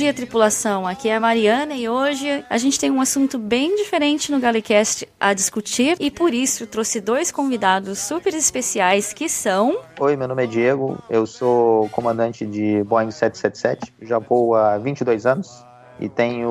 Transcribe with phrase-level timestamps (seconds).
[0.00, 0.86] dia, tripulação.
[0.86, 5.06] Aqui é a Mariana e hoje a gente tem um assunto bem diferente no Galecast
[5.20, 9.78] a discutir e por isso trouxe dois convidados super especiais que são.
[9.98, 15.26] Oi, meu nome é Diego, eu sou comandante de Boeing 777, já vou há 22
[15.26, 15.66] anos
[16.00, 16.48] e tenho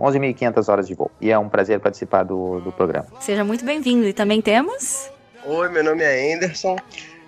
[0.00, 1.10] 11.500 horas de voo.
[1.20, 3.08] E é um prazer participar do, do programa.
[3.18, 4.06] Seja muito bem-vindo.
[4.06, 5.10] E também temos.
[5.44, 6.76] Oi, meu nome é Anderson.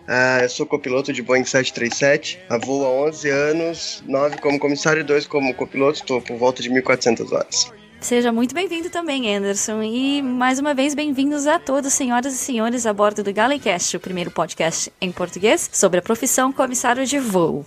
[0.06, 5.00] Uh, eu sou copiloto de Boeing 737, a voo há 11 anos, 9 como comissário
[5.00, 7.72] e 2 como copiloto, estou por volta de 1.400 horas.
[8.00, 9.82] Seja muito bem-vindo também, Anderson.
[9.82, 14.00] E mais uma vez, bem-vindos a todos, senhoras e senhores, a bordo do Galecast, o
[14.00, 17.66] primeiro podcast em português sobre a profissão comissário de voo.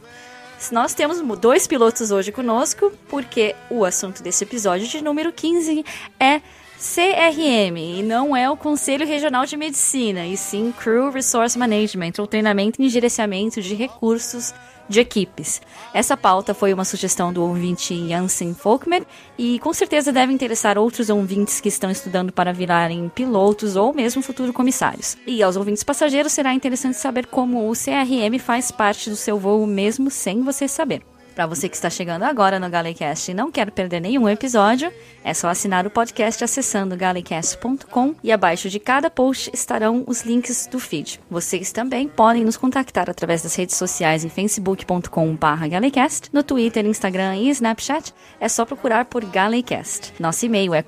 [0.71, 5.83] Nós temos dois pilotos hoje conosco, porque o assunto desse episódio de número 15
[6.17, 6.41] é
[6.79, 12.25] CRM, e não é o Conselho Regional de Medicina, e sim Crew Resource Management, ou
[12.25, 14.53] treinamento em gerenciamento de recursos
[14.87, 15.61] de equipes.
[15.93, 19.05] Essa pauta foi uma sugestão do ouvinte Jansen Folkmer
[19.37, 24.21] e com certeza deve interessar outros ouvintes que estão estudando para virarem pilotos ou mesmo
[24.21, 25.17] futuros comissários.
[25.27, 29.67] E aos ouvintes passageiros será interessante saber como o CRM faz parte do seu voo
[29.67, 31.03] mesmo sem você saber.
[31.39, 34.91] Para você que está chegando agora no Galecast e não quer perder nenhum episódio,
[35.23, 40.67] é só assinar o podcast acessando galecast.com e abaixo de cada post estarão os links
[40.67, 41.17] do feed.
[41.31, 47.49] Vocês também podem nos contactar através das redes sociais em facebook.com/galecast, no Twitter, Instagram e
[47.51, 48.13] Snapchat.
[48.37, 50.11] É só procurar por Galecast.
[50.19, 50.83] Nosso e-mail é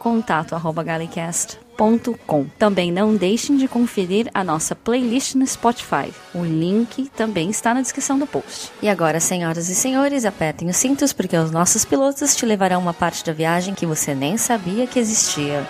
[1.77, 6.13] contato@galecast.com também não deixem de conferir a nossa playlist no Spotify.
[6.33, 8.72] O link também está na descrição do post.
[8.81, 12.94] E agora, senhoras e senhores, apertem os cintos porque os nossos pilotos te levarão uma
[12.94, 15.67] parte da viagem que você nem sabia que existia.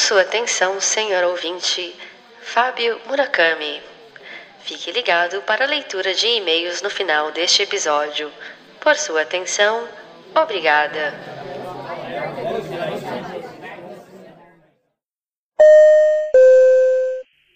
[0.00, 1.94] Sua atenção, senhor ouvinte,
[2.40, 3.82] Fábio Murakami.
[4.60, 8.32] Fique ligado para a leitura de e-mails no final deste episódio.
[8.80, 9.86] Por sua atenção,
[10.34, 11.12] obrigada.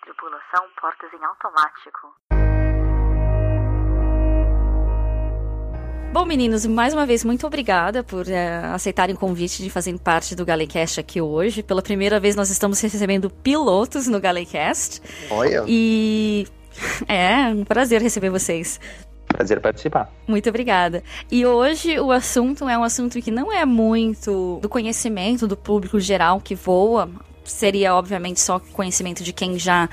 [0.03, 2.44] Tripulação portas em automático.
[6.15, 10.37] Bom, meninos, mais uma vez, muito obrigada por é, aceitarem o convite de fazerem parte
[10.37, 11.61] do Galecast aqui hoje.
[11.61, 15.03] Pela primeira vez, nós estamos recebendo pilotos no Galecast.
[15.29, 15.65] Olha.
[15.67, 16.47] E
[17.09, 18.79] é um prazer receber vocês.
[19.27, 20.09] Prazer participar.
[20.25, 21.03] Muito obrigada.
[21.33, 25.99] E hoje o assunto é um assunto que não é muito do conhecimento do público
[25.99, 27.11] geral que voa.
[27.43, 29.89] Seria, obviamente, só conhecimento de quem já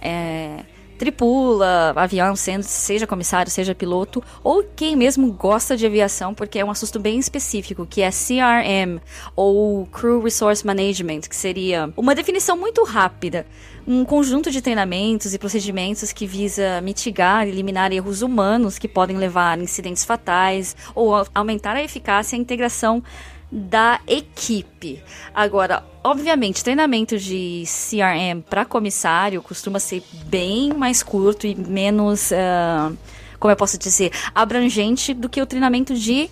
[0.00, 0.64] é,
[0.96, 6.64] tripula avião, sendo, seja comissário, seja piloto, ou quem mesmo gosta de aviação, porque é
[6.64, 9.00] um assunto bem específico, que é CRM,
[9.34, 13.46] ou Crew Resource Management, que seria uma definição muito rápida.
[13.86, 19.16] Um conjunto de treinamentos e procedimentos que visa mitigar e eliminar erros humanos que podem
[19.16, 23.02] levar a incidentes fatais ou aumentar a eficácia e a integração
[23.50, 25.02] da equipe.
[25.34, 32.96] Agora, obviamente, treinamento de CRM para comissário costuma ser bem mais curto e menos, uh,
[33.38, 36.30] como eu posso dizer, abrangente do que o treinamento de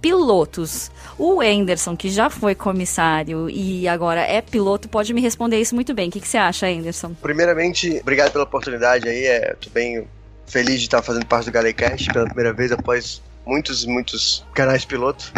[0.00, 0.90] pilotos.
[1.18, 5.94] O Anderson, que já foi comissário e agora é piloto, pode me responder isso muito
[5.94, 6.08] bem.
[6.08, 7.14] O que, que você acha, Anderson?
[7.20, 9.26] Primeiramente, obrigado pela oportunidade aí.
[9.26, 10.06] É, tô bem
[10.46, 15.32] feliz de estar fazendo parte do Galecast pela primeira vez após muitos, muitos canais piloto.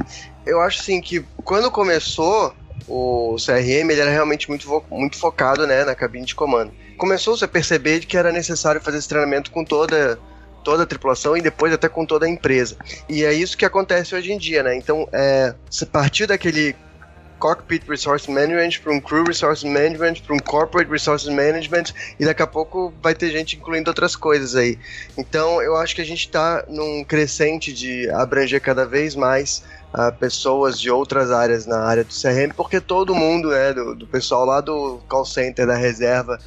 [0.44, 2.52] Eu acho assim que quando começou
[2.88, 6.72] o CRM, ele era realmente muito, muito focado né, na cabine de comando.
[6.98, 10.18] Começou-se a perceber que era necessário fazer esse treinamento com toda
[10.62, 12.76] toda a tripulação e depois até com toda a empresa.
[13.08, 14.76] E é isso que acontece hoje em dia, né?
[14.76, 16.76] Então, é, se partir daquele
[17.40, 22.42] Cockpit Resource Management para um Crew Resource Management para um Corporate Resource Management e daqui
[22.42, 24.78] a pouco vai ter gente incluindo outras coisas aí.
[25.16, 29.64] Então, eu acho que a gente está num crescente de abranger cada vez mais
[29.94, 34.06] uh, pessoas de outras áreas na área do CRM, porque todo mundo, né, do, do
[34.06, 36.38] pessoal lá do call center, da reserva,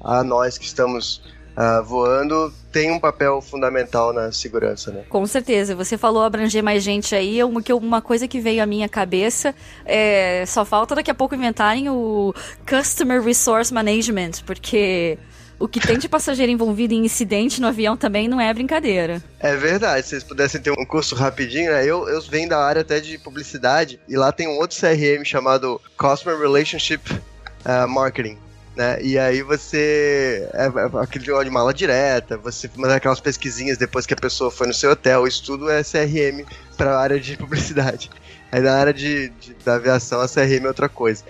[0.00, 1.22] a nós que estamos
[1.58, 5.02] uh, voando, tem um papel fundamental na segurança, né?
[5.08, 5.74] Com certeza.
[5.74, 9.52] Você falou abranger mais gente aí, uma, uma coisa que veio à minha cabeça,
[9.84, 12.32] é, só falta daqui a pouco inventarem o
[12.66, 15.18] Customer Resource Management, porque
[15.58, 19.20] o que tem de passageiro envolvido em incidente no avião também não é brincadeira.
[19.40, 21.84] É verdade, se vocês pudessem ter um curso rapidinho, né?
[21.84, 25.80] Eu, eu venho da área até de publicidade e lá tem um outro CRM chamado
[25.96, 28.38] Customer Relationship uh, Marketing.
[28.78, 29.02] Né?
[29.02, 30.48] E aí você.
[30.54, 34.52] É, é aquele jogo de mala direta, você manda aquelas pesquisinhas depois que a pessoa
[34.52, 35.26] foi no seu hotel.
[35.26, 36.46] Isso tudo é CRM
[36.76, 38.08] para a área de publicidade.
[38.52, 41.24] Aí na área de, de, da aviação, a CRM é outra coisa.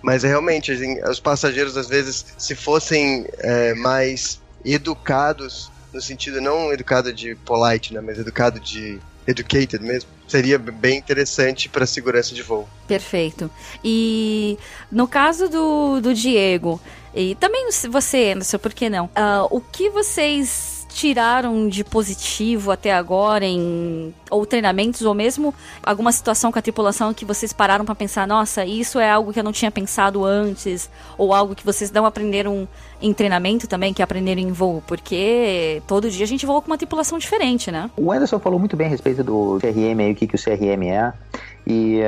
[0.00, 6.40] Mas é realmente, assim, os passageiros, às vezes, se fossem é, mais educados, no sentido
[6.40, 12.34] não educado de polite, né, mas educado de educated mesmo, seria bem interessante para segurança
[12.34, 12.68] de voo.
[12.86, 13.50] Perfeito.
[13.82, 14.58] E
[14.90, 16.80] no caso do, do Diego,
[17.14, 19.06] e também você, Anderson, por que não?
[19.06, 26.12] Uh, o que vocês tiraram de positivo até agora em ou treinamentos ou mesmo alguma
[26.12, 29.44] situação com a tripulação que vocês pararam para pensar, nossa, isso é algo que eu
[29.44, 30.88] não tinha pensado antes
[31.18, 32.68] ou algo que vocês não aprenderam
[33.04, 36.78] em treinamento também, que aprenderam em voo, porque todo dia a gente voa com uma
[36.78, 37.90] tripulação diferente, né?
[37.98, 40.82] O Anderson falou muito bem a respeito do CRM e o que, que o CRM
[40.84, 41.12] é.
[41.66, 42.00] E,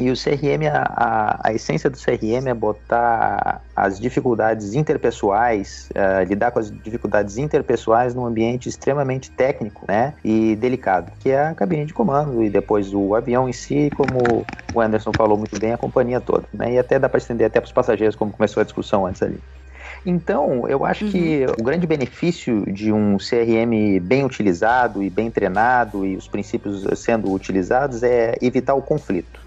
[0.00, 6.50] e o CRM, a, a, essência do CRM é botar as dificuldades interpessoais, uh, lidar
[6.50, 11.84] com as dificuldades interpessoais num ambiente extremamente técnico né, e delicado, que é a cabine
[11.84, 15.78] de comando e depois o avião em si, como o Anderson falou muito bem, a
[15.78, 16.44] companhia toda.
[16.52, 19.22] Né, e até dá para estender até para os passageiros, como começou a discussão antes
[19.22, 19.38] ali.
[20.06, 21.10] Então, eu acho uhum.
[21.10, 26.84] que o grande benefício de um CRM bem utilizado e bem treinado e os princípios
[26.98, 29.43] sendo utilizados é evitar o conflito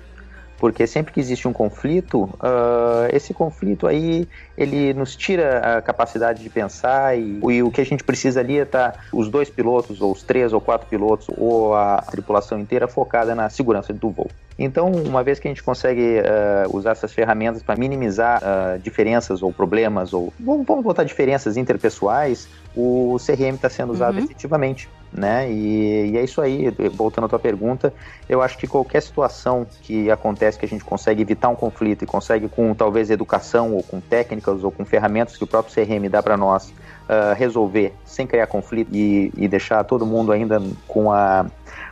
[0.57, 4.27] porque sempre que existe um conflito, uh, esse conflito aí
[4.57, 8.57] ele nos tira a capacidade de pensar e, e o que a gente precisa ali
[8.57, 12.59] é estar tá, os dois pilotos ou os três ou quatro pilotos ou a tripulação
[12.59, 14.30] inteira focada na segurança do voo.
[14.59, 19.44] Então, uma vez que a gente consegue uh, usar essas ferramentas para minimizar uh, diferenças
[19.44, 24.24] ou problemas, ou vamos, vamos botar diferenças interpessoais, o CRM está sendo usado uhum.
[24.24, 24.89] efetivamente.
[25.12, 25.50] Né?
[25.50, 27.94] E, e, é isso aí, voltando à tua pergunta,
[28.27, 32.06] eu acho que qualquer situação que acontece que a gente consegue evitar um conflito e
[32.06, 36.21] consegue com talvez educação ou com técnicas ou com ferramentas que o próprio CRM dá
[36.21, 41.45] para nós uh, resolver sem criar conflito e, e deixar todo mundo ainda com a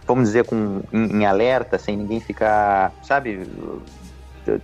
[0.05, 3.47] vamos dizer, com, em, em alerta, sem ninguém ficar, sabe,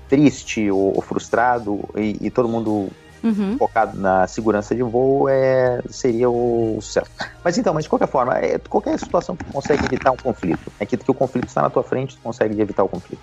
[0.07, 2.89] triste ou, ou frustrado e, e, todo mundo
[3.23, 3.57] uhum.
[3.57, 7.11] focado na segurança de voo é, seria o certo.
[7.43, 10.85] Mas então, mas de qualquer forma, é, qualquer situação que consegue evitar um conflito, é
[10.85, 13.21] que, que o conflito está na tua frente, tu consegue evitar o conflito.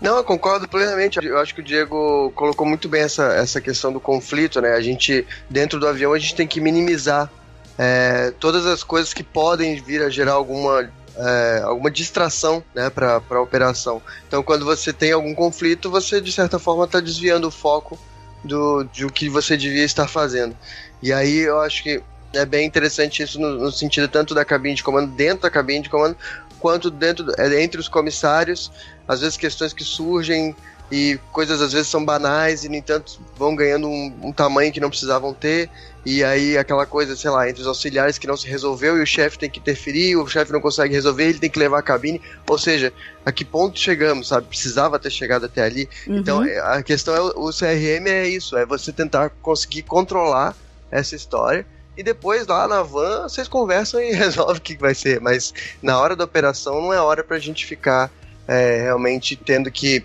[0.00, 1.24] Não, eu concordo plenamente.
[1.24, 4.74] Eu acho que o Diego colocou muito bem essa, essa questão do conflito, né?
[4.74, 7.30] A gente, dentro do avião, a gente tem que minimizar
[7.78, 13.22] é, todas as coisas que podem vir a gerar alguma é, alguma distração né, para
[13.30, 14.02] a operação.
[14.26, 17.98] Então, quando você tem algum conflito, você de certa forma está desviando o foco
[18.44, 20.56] do, do que você devia estar fazendo.
[21.02, 22.02] E aí eu acho que
[22.32, 25.82] é bem interessante isso no, no sentido tanto da cabine de comando, dentro da cabine
[25.82, 26.16] de comando,
[26.58, 28.70] quanto dentro é, entre os comissários,
[29.06, 30.54] às vezes questões que surgem
[30.94, 34.78] e coisas às vezes são banais e no entanto vão ganhando um, um tamanho que
[34.78, 35.68] não precisavam ter
[36.06, 39.06] e aí aquela coisa, sei lá, entre os auxiliares que não se resolveu e o
[39.06, 42.20] chefe tem que interferir, o chefe não consegue resolver, ele tem que levar a cabine.
[42.46, 42.92] Ou seja,
[43.26, 44.46] a que ponto chegamos, sabe?
[44.46, 45.88] Precisava ter chegado até ali.
[46.06, 46.18] Uhum.
[46.18, 50.54] Então é, a questão é o CRM é isso, é você tentar conseguir controlar
[50.90, 51.66] essa história.
[51.96, 55.20] E depois lá na van vocês conversam e resolvem o que vai ser.
[55.20, 58.12] Mas na hora da operação não é hora pra gente ficar
[58.46, 60.04] é, realmente tendo que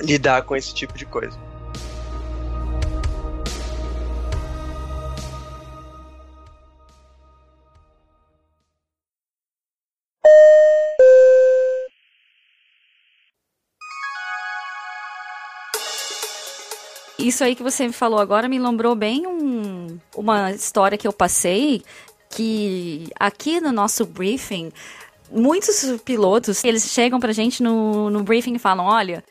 [0.00, 1.38] lidar com esse tipo de coisa.
[17.18, 21.12] Isso aí que você me falou agora me lembrou bem um, uma história que eu
[21.12, 21.82] passei
[22.30, 24.72] que aqui no nosso briefing
[25.30, 29.22] muitos pilotos eles chegam pra gente no, no briefing e falam olha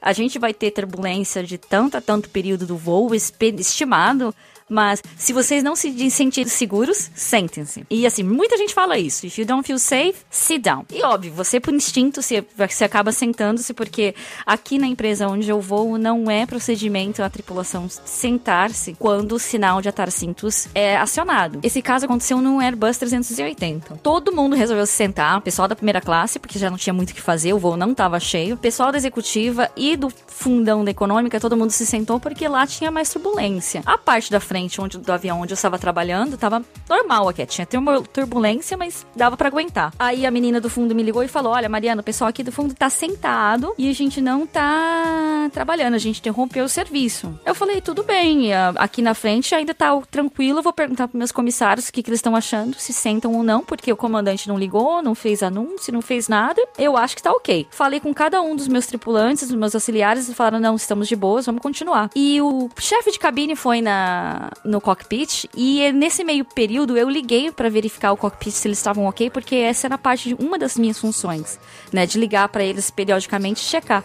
[0.00, 4.34] a gente vai ter turbulência de tanto a tanto período do voo estimado
[4.68, 7.86] mas se vocês não se sentirem seguros, sentem-se.
[7.88, 9.26] E assim, muita gente fala isso.
[9.26, 10.84] If you don't feel safe, sit down.
[10.92, 15.60] E óbvio, você por instinto se, você acaba sentando-se, porque aqui na empresa onde eu
[15.60, 21.60] vou não é procedimento a tripulação sentar-se quando o sinal de atar cintos é acionado.
[21.62, 23.96] Esse caso aconteceu no Airbus 380.
[24.02, 27.14] Todo mundo resolveu se sentar, pessoal da primeira classe, porque já não tinha muito o
[27.14, 28.56] que fazer, o voo não estava cheio.
[28.56, 32.90] Pessoal da executiva e do fundão da econômica, todo mundo se sentou porque lá tinha
[32.90, 33.82] mais turbulência.
[33.86, 37.44] A parte da frente frente onde, do avião onde eu estava trabalhando, tava normal aqui.
[37.44, 39.92] Tinha uma turbulência, mas dava para aguentar.
[39.98, 42.50] Aí a menina do fundo me ligou e falou: Olha, Mariana, o pessoal aqui do
[42.50, 47.38] fundo tá sentado e a gente não tá trabalhando, a gente interrompeu o serviço.
[47.44, 51.88] Eu falei: Tudo bem, aqui na frente ainda tá tranquilo, vou perguntar pros meus comissários
[51.88, 55.02] o que, que eles estão achando, se sentam ou não, porque o comandante não ligou,
[55.02, 56.62] não fez anúncio, não fez nada.
[56.78, 57.66] Eu acho que tá ok.
[57.70, 61.44] Falei com cada um dos meus tripulantes, dos meus auxiliares falaram: não, estamos de boas,
[61.44, 62.08] vamos continuar.
[62.16, 67.50] E o chefe de cabine foi na, no cockpit e nesse meio período eu liguei
[67.50, 70.76] para verificar o cockpit se eles estavam ok, porque essa era parte de uma das
[70.76, 71.58] minhas funções,
[71.92, 72.06] né?
[72.06, 74.04] De ligar para eles periodicamente checar.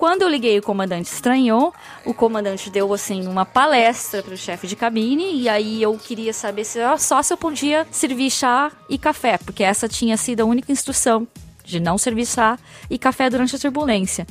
[0.00, 1.74] Quando eu liguei, o comandante estranhou.
[2.06, 5.42] O comandante deu, assim, uma palestra para o chefe de cabine.
[5.42, 9.62] E aí eu queria saber se só se eu podia servir chá e café, porque
[9.62, 11.28] essa tinha sido a única instrução
[11.62, 12.58] de não servir chá
[12.88, 14.26] e café durante a turbulência.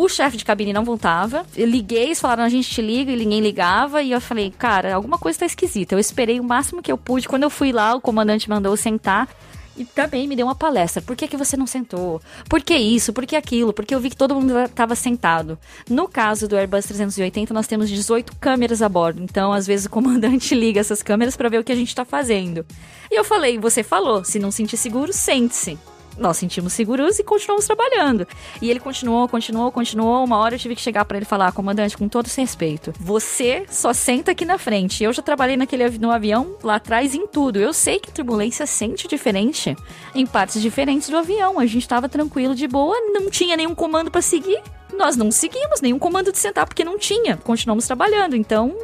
[0.00, 1.44] O chefe de cabine não voltava.
[1.54, 4.02] Eu liguei, eles falaram, a gente te liga, e ninguém ligava.
[4.02, 5.94] E eu falei, cara, alguma coisa tá esquisita.
[5.94, 7.28] Eu esperei o máximo que eu pude.
[7.28, 9.28] Quando eu fui lá, o comandante mandou sentar
[9.76, 11.02] e também me deu uma palestra.
[11.02, 12.18] Por que, que você não sentou?
[12.48, 13.12] Por que isso?
[13.12, 13.74] Por que aquilo?
[13.74, 15.58] Porque eu vi que todo mundo estava sentado.
[15.86, 19.22] No caso do Airbus 380, nós temos 18 câmeras a bordo.
[19.22, 22.06] Então, às vezes, o comandante liga essas câmeras para ver o que a gente está
[22.06, 22.64] fazendo.
[23.10, 25.78] E eu falei: você falou, se não sentir seguro, sente-se
[26.20, 28.28] nós sentimos seguros e continuamos trabalhando.
[28.60, 30.22] E ele continuou, continuou, continuou.
[30.24, 33.92] Uma hora eu tive que chegar para ele falar, comandante, com todo respeito, você só
[33.92, 35.02] senta aqui na frente.
[35.02, 37.58] Eu já trabalhei naquele no avião lá atrás em tudo.
[37.58, 39.74] Eu sei que a turbulência sente diferente
[40.14, 41.58] em partes diferentes do avião.
[41.58, 44.62] A gente estava tranquilo, de boa, não tinha nenhum comando para seguir.
[44.96, 47.38] Nós não seguimos nenhum comando de sentar porque não tinha.
[47.38, 48.36] Continuamos trabalhando.
[48.36, 48.76] Então,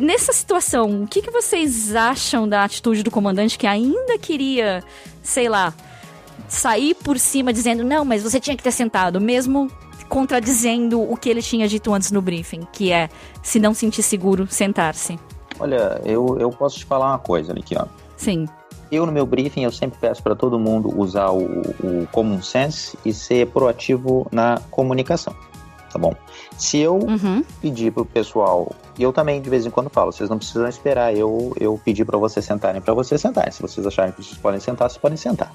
[0.00, 4.82] nessa situação, o que, que vocês acham da atitude do comandante que ainda queria,
[5.22, 5.72] sei lá,
[6.48, 9.70] sair por cima dizendo, não, mas você tinha que ter sentado, mesmo
[10.08, 13.08] contradizendo o que ele tinha dito antes no briefing, que é,
[13.42, 15.18] se não sentir seguro, sentar-se.
[15.58, 17.86] Olha, eu, eu posso te falar uma coisa, ó.
[18.16, 18.46] Sim.
[18.90, 21.44] Eu, no meu briefing, eu sempre peço para todo mundo usar o,
[21.82, 25.34] o common sense e ser proativo na comunicação,
[25.92, 26.14] tá bom?
[26.56, 27.42] Se eu uhum.
[27.60, 31.14] pedir pro pessoal, e eu também de vez em quando falo, vocês não precisam esperar
[31.16, 33.50] eu, eu pedir para vocês sentarem para vocês sentarem.
[33.50, 35.52] Se vocês acharem que vocês podem sentar, vocês podem sentar.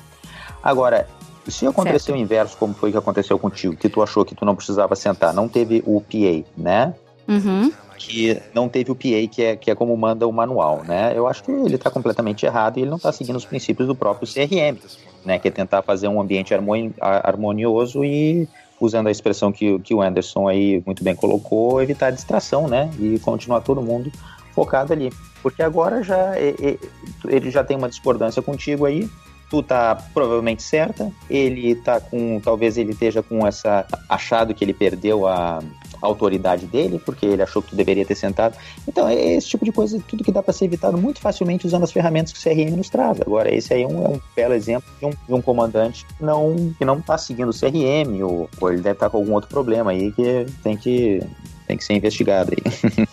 [0.64, 1.08] Agora,
[1.48, 4.56] se acontecer o inverso, como foi que aconteceu contigo, que tu achou que tu não
[4.56, 6.94] precisava sentar, não teve o PA, né?
[7.28, 7.72] Uhum.
[7.98, 11.14] Que não teve o PA, que é, que é como manda o manual, né?
[11.16, 13.96] Eu acho que ele está completamente errado e ele não está seguindo os princípios do
[13.96, 14.78] próprio CRM,
[15.26, 15.40] né?
[15.40, 16.54] Que é tentar fazer um ambiente
[17.02, 18.48] harmonioso e,
[18.80, 22.90] usando a expressão que, que o Anderson aí muito bem colocou, evitar a distração, né?
[23.00, 24.12] E continuar todo mundo
[24.54, 25.12] focado ali.
[25.42, 29.10] Porque agora já ele já tem uma discordância contigo aí,
[29.52, 34.74] tu tá provavelmente certa, ele tá com, talvez ele esteja com essa, achado que ele
[34.74, 35.60] perdeu a,
[36.02, 38.58] autoridade dele, porque ele achou que tu deveria ter sentado.
[38.88, 41.84] Então, é esse tipo de coisa, tudo que dá para ser evitado muito facilmente usando
[41.84, 43.22] as ferramentas que o CRM nos traz.
[43.22, 46.24] Agora, esse aí é um, é um belo exemplo de um, de um, comandante que
[46.24, 49.34] não, que não tá seguindo o CRM, ou, ou ele deve estar tá com algum
[49.34, 51.22] outro problema aí que tem que,
[51.68, 53.08] tem que ser investigado aí.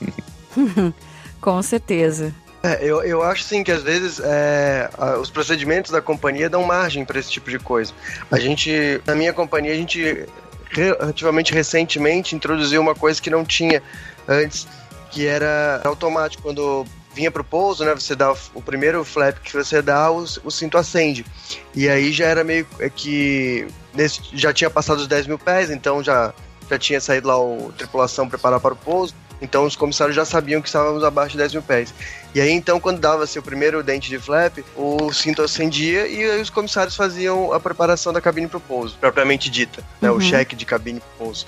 [1.42, 2.34] com certeza.
[2.62, 7.04] É, eu, eu acho sim que às vezes é, os procedimentos da companhia dão margem
[7.04, 7.92] para esse tipo de coisa.
[8.30, 10.26] A gente, na minha companhia, a gente
[10.70, 13.82] relativamente recentemente introduziu uma coisa que não tinha
[14.26, 14.66] antes,
[15.10, 16.84] que era automático quando
[17.14, 17.94] vinha pro pouso, né?
[17.94, 21.24] Você dá o primeiro flap que você dá, o, o cinto acende.
[21.74, 25.70] E aí já era meio é que nesse, já tinha passado os 10 mil pés,
[25.70, 26.34] então já
[26.70, 29.14] já tinha saído lá o tripulação preparar para o pouso.
[29.40, 31.94] Então os comissários já sabiam que estávamos abaixo de 10 mil pés.
[32.34, 36.40] E aí então, quando dava-se o primeiro dente de flap, o cinto acendia e aí
[36.40, 40.10] os comissários faziam a preparação da cabine para o pouso, propriamente dita, né?
[40.10, 40.16] Uhum.
[40.16, 41.46] O cheque de cabine para o pouso.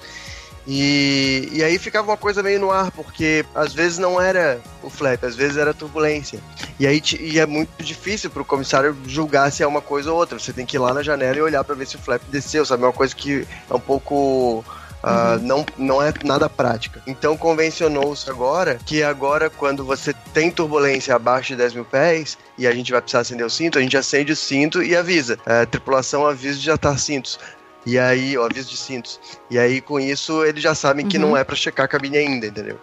[0.67, 4.91] E, e aí ficava uma coisa meio no ar, porque às vezes não era o
[4.91, 6.39] flap, às vezes era turbulência.
[6.79, 10.19] E aí e é muito difícil para o comissário julgar se é uma coisa ou
[10.19, 10.39] outra.
[10.39, 12.65] Você tem que ir lá na janela e olhar para ver se o flap desceu,
[12.65, 12.85] sabe?
[12.85, 14.65] É uma coisa que é um pouco
[15.03, 17.03] Uh, não, não é nada prática.
[17.07, 22.67] Então convencionou-se agora que agora, quando você tem turbulência abaixo de 10 mil pés e
[22.67, 25.39] a gente vai precisar acender o cinto, a gente acende o cinto e avisa.
[25.47, 27.39] A tripulação avisa de já estar cintos.
[27.87, 29.19] E aí, o aviso de cintos.
[29.51, 31.11] E aí, com isso, eles já sabem uhum.
[31.11, 32.79] que não é para checar a cabine ainda, entendeu?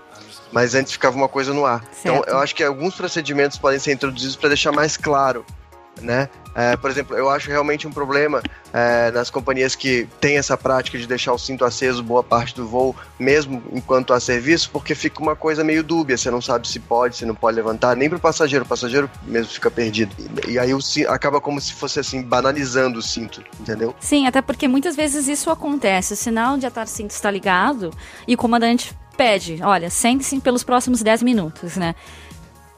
[0.52, 1.84] Mas antes ficava uma coisa no ar.
[1.92, 2.00] Certo.
[2.02, 5.46] Então, eu acho que alguns procedimentos podem ser introduzidos para deixar mais claro
[6.02, 6.30] né?
[6.56, 8.42] É, por exemplo, eu acho realmente um problema
[8.74, 12.68] é, nas companhias que têm essa prática de deixar o cinto aceso boa parte do
[12.68, 16.80] voo, mesmo enquanto há serviço, porque fica uma coisa meio dúbia, você não sabe se
[16.80, 20.16] pode, se não pode levantar, nem para o passageiro, o passageiro mesmo fica perdido.
[20.48, 23.94] E, e aí o, acaba como se fosse assim, banalizando o cinto, entendeu?
[24.00, 27.92] Sim, até porque muitas vezes isso acontece, o sinal de atar cinto está ligado
[28.28, 31.96] e o comandante pede, olha, sente-se pelos próximos 10 minutos, né?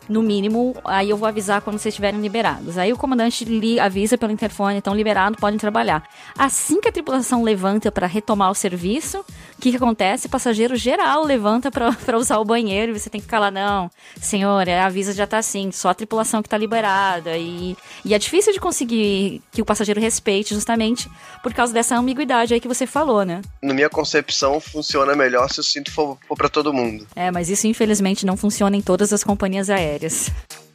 [0.09, 2.77] No mínimo, aí eu vou avisar quando vocês estiverem liberados.
[2.77, 6.03] Aí o comandante li, avisa pelo interfone, estão liberados, podem trabalhar.
[6.37, 9.23] Assim que a tripulação levanta para retomar o serviço,
[9.59, 10.27] O que, que acontece?
[10.27, 13.91] O passageiro geral levanta para usar o banheiro e você tem que ficar lá, não,
[14.21, 17.35] senhor, a avisa já tá assim, só a tripulação que tá liberada.
[17.37, 17.75] E,
[18.05, 21.11] e é difícil de conseguir que o passageiro respeite justamente
[21.43, 23.41] por causa dessa ambiguidade aí que você falou, né?
[23.61, 27.05] Na minha concepção, funciona melhor se o cinto for, for para todo mundo.
[27.13, 29.98] É, mas isso infelizmente não funciona em todas as companhias aéreas.
[30.01, 30.68] O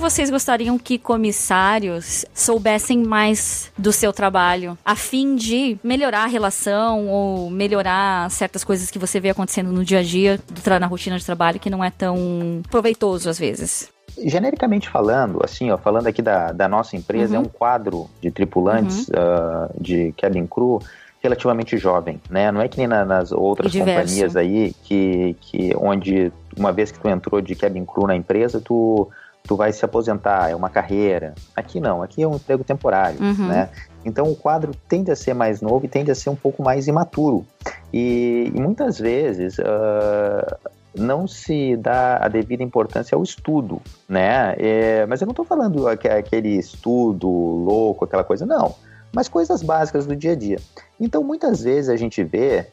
[0.00, 7.06] vocês gostariam que comissários soubessem mais do seu trabalho, a fim de melhorar a relação
[7.06, 10.40] ou melhorar certas coisas que você vê acontecendo no dia a dia,
[10.80, 13.92] na rotina de trabalho, que não é tão proveitoso às vezes?
[14.18, 17.44] Genericamente falando, assim, ó, falando aqui da, da nossa empresa, uhum.
[17.44, 19.14] é um quadro de tripulantes uhum.
[19.14, 20.80] uh, de cabin crew
[21.22, 22.50] relativamente jovem, né?
[22.50, 26.98] Não é que nem na, nas outras companhias aí que, que onde uma vez que
[26.98, 29.08] tu entrou de cabin crew na empresa, tu
[29.44, 31.34] tu vai se aposentar, é uma carreira.
[31.56, 33.48] Aqui não, aqui é um emprego temporário, uhum.
[33.48, 33.68] né?
[34.04, 36.86] Então o quadro tende a ser mais novo e tende a ser um pouco mais
[36.86, 37.44] imaturo.
[37.92, 44.54] E, e muitas vezes uh, não se dá a devida importância ao estudo, né?
[44.58, 48.74] É, mas eu não estou falando aquele estudo louco, aquela coisa, não.
[49.12, 50.58] Mas coisas básicas do dia a dia.
[51.00, 52.68] Então muitas vezes a gente vê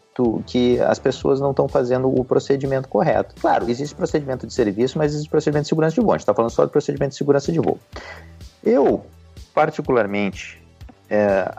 [0.46, 3.36] que as pessoas não estão fazendo o procedimento correto.
[3.40, 6.12] Claro, existe procedimento de serviço, mas existe procedimento de segurança de voo.
[6.12, 7.80] A gente está falando só de procedimento de segurança de voo.
[8.64, 9.06] Eu,
[9.54, 10.62] particularmente,
[11.10, 11.50] é,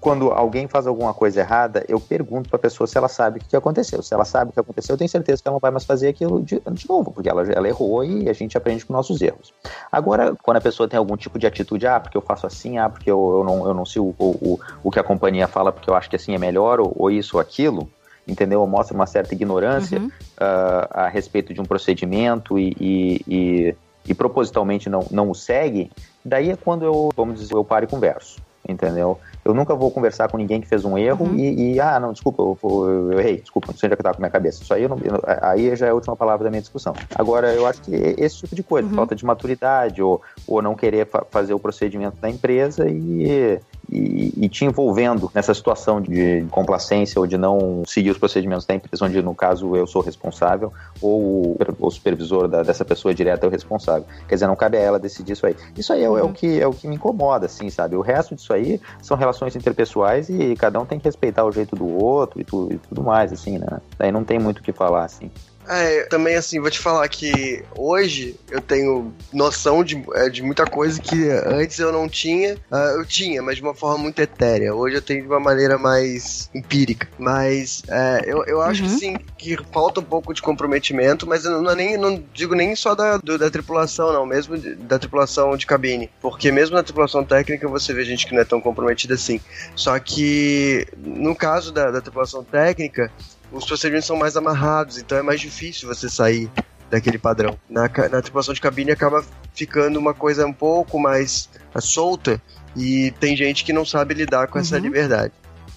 [0.00, 3.42] quando alguém faz alguma coisa errada, eu pergunto para a pessoa se ela sabe o
[3.42, 4.02] que aconteceu.
[4.02, 6.08] Se ela sabe o que aconteceu, eu tenho certeza que ela não vai mais fazer
[6.08, 9.52] aquilo de, de novo, porque ela, ela errou e a gente aprende com nossos erros.
[9.90, 12.88] Agora, quando a pessoa tem algum tipo de atitude, ah, porque eu faço assim, ah,
[12.88, 15.90] porque eu, eu não, eu não sei o, o, o que a companhia fala, porque
[15.90, 17.88] eu acho que assim é melhor, ou, ou isso ou aquilo,
[18.26, 18.66] entendeu?
[18.66, 20.06] Mostra uma certa ignorância uhum.
[20.06, 23.76] uh, a respeito de um procedimento e, e, e,
[24.08, 25.90] e, propositalmente não, não o segue,
[26.24, 29.18] daí é quando eu, vamos dizer, eu paro e converso, entendeu?
[29.44, 31.36] Eu nunca vou conversar com ninguém que fez um erro uhum.
[31.36, 34.02] e, e, ah, não, desculpa, eu, eu, eu, errei, desculpa, não sei onde é que
[34.02, 34.62] tá com a minha cabeça.
[34.62, 36.94] Isso aí, eu não, eu, aí já é a última palavra da minha discussão.
[37.14, 38.94] Agora, eu acho que esse tipo de coisa, uhum.
[38.94, 44.32] falta de maturidade ou, ou não querer fa fazer o procedimento da empresa e, e,
[44.36, 49.04] e, te envolvendo nessa situação de complacência ou de não seguir os procedimentos da empresa,
[49.04, 53.50] onde no caso eu sou responsável ou o supervisor da, dessa pessoa direta é o
[53.50, 54.06] responsável.
[54.28, 55.56] Quer dizer, não cabe a ela decidir isso aí.
[55.76, 56.18] Isso aí é, uhum.
[56.18, 57.96] é, o, que, é o que me incomoda, assim, sabe?
[57.96, 61.76] O resto disso aí são relações interpessoais e cada um tem que respeitar o jeito
[61.76, 63.80] do outro e, tu, e tudo mais, assim, né?
[63.98, 65.30] Daí não tem muito o que falar, assim.
[65.68, 70.64] É, também assim, vou te falar que hoje eu tenho noção de, é, de muita
[70.64, 72.54] coisa que antes eu não tinha.
[72.70, 74.74] Uh, eu tinha, mas de uma forma muito etérea.
[74.74, 77.08] Hoje eu tenho de uma maneira mais empírica.
[77.18, 78.88] Mas é, eu, eu acho uhum.
[78.88, 82.74] que sim, que falta um pouco de comprometimento, mas eu não, nem, não digo nem
[82.76, 86.10] só da, do, da tripulação, não, mesmo de, da tripulação de cabine.
[86.20, 89.40] Porque mesmo na tripulação técnica você vê gente que não é tão comprometida assim.
[89.74, 93.10] Só que no caso da, da tripulação técnica,
[93.56, 96.50] os procedimentos são mais amarrados, então é mais difícil você sair
[96.90, 97.58] daquele padrão.
[97.68, 101.48] Na, na tripulação de cabine acaba ficando uma coisa um pouco mais
[101.80, 102.40] solta
[102.76, 104.64] e tem gente que não sabe lidar com uhum.
[104.64, 105.32] essa liberdade,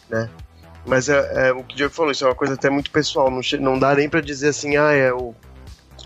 [0.09, 0.29] né?
[0.85, 3.29] Mas é, é, o que o Diego falou, isso é uma coisa até muito pessoal,
[3.29, 5.35] não, não dá nem para dizer assim, ah, é, o,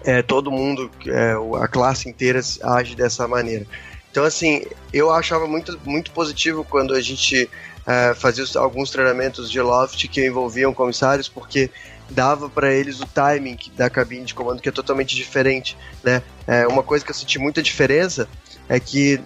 [0.03, 3.65] é todo mundo, é, a classe inteira age dessa maneira.
[4.11, 7.49] Então, assim, eu achava muito, muito positivo quando a gente
[7.87, 11.69] uh, fazia alguns treinamentos de loft que envolviam comissários, porque
[12.09, 16.21] dava para eles o timing da cabine de comando que é totalmente diferente, né?
[16.45, 18.27] É, uma coisa que eu senti muita diferença
[18.67, 19.19] é que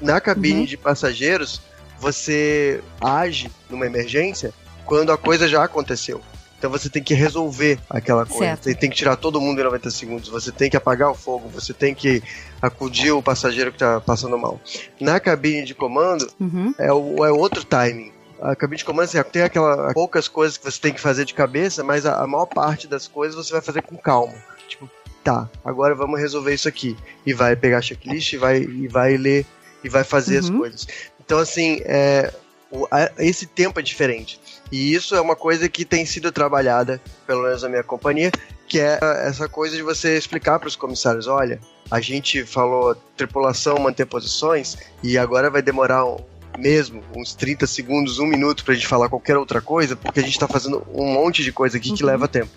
[0.00, 0.66] na cabine uhum.
[0.66, 1.60] de passageiros
[1.98, 4.52] você age numa emergência
[4.84, 6.22] quando a coisa já aconteceu.
[6.58, 8.44] Então você tem que resolver aquela coisa.
[8.44, 8.64] Certo.
[8.64, 10.28] Você tem que tirar todo mundo em 90 segundos.
[10.28, 11.48] Você tem que apagar o fogo.
[11.50, 12.22] Você tem que
[12.60, 14.60] acudir o passageiro que está passando mal.
[15.00, 16.74] Na cabine de comando, uhum.
[16.76, 18.12] é, o, é outro timing.
[18.40, 21.34] A cabine de comando assim, tem aquelas poucas coisas que você tem que fazer de
[21.34, 24.34] cabeça, mas a, a maior parte das coisas você vai fazer com calma.
[24.66, 24.90] Tipo,
[25.22, 26.96] tá, agora vamos resolver isso aqui.
[27.24, 29.46] E vai pegar a checklist e vai, e vai ler
[29.84, 30.40] e vai fazer uhum.
[30.40, 30.88] as coisas.
[31.24, 32.32] Então, assim, é,
[32.70, 34.40] o, a, esse tempo é diferente.
[34.70, 38.30] E isso é uma coisa que tem sido trabalhada, pelo menos na minha companhia,
[38.66, 41.58] que é essa coisa de você explicar para os comissários: olha,
[41.90, 46.18] a gente falou tripulação manter posições e agora vai demorar um,
[46.58, 50.22] mesmo uns 30 segundos, um minuto para a gente falar qualquer outra coisa, porque a
[50.22, 51.96] gente está fazendo um monte de coisa aqui uhum.
[51.96, 52.50] que leva tempo.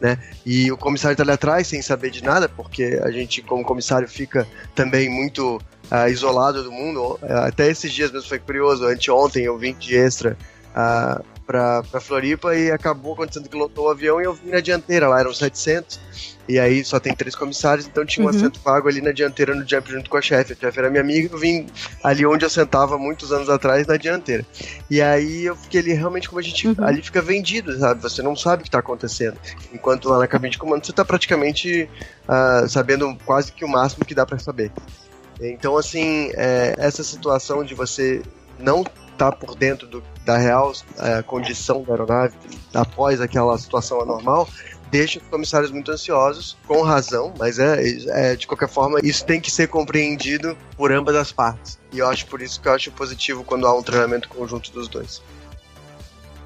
[0.00, 0.18] Né?
[0.44, 4.08] E o comissário está ali atrás sem saber de nada, porque a gente, como comissário,
[4.08, 7.20] fica também muito uh, isolado do mundo.
[7.22, 8.84] Até esses dias mesmo foi curioso.
[8.84, 10.36] Anteontem eu vim de extra
[10.74, 14.60] uh, pra, pra Floripa e acabou acontecendo que lotou o avião e eu vim na
[14.60, 16.00] dianteira, lá eram 700.
[16.48, 18.34] E aí só tem três comissários, então tinha um uhum.
[18.34, 20.54] assento vago ali na dianteira no jump junto com a chefe.
[20.54, 21.66] A chefe era minha amiga, eu vim
[22.02, 24.44] ali onde eu sentava muitos anos atrás, na dianteira.
[24.90, 26.74] E aí eu fiquei ali realmente como a gente uhum.
[26.80, 28.02] ali fica vendido, sabe?
[28.02, 29.38] Você não sabe o que está acontecendo.
[29.72, 31.88] Enquanto lá na cabine de comando você está praticamente
[32.26, 34.72] uh, sabendo quase que o máximo que dá para saber.
[35.40, 38.22] Então, assim, é, essa situação de você
[38.58, 38.84] não
[39.16, 42.34] tá por dentro do, da real é, condição da aeronave
[42.74, 44.48] após aquela situação anormal
[44.92, 49.40] deixa os comissários muito ansiosos, com razão, mas é, é, de qualquer forma isso tem
[49.40, 51.78] que ser compreendido por ambas as partes.
[51.90, 54.88] E eu acho por isso que eu acho positivo quando há um treinamento conjunto dos
[54.88, 55.22] dois.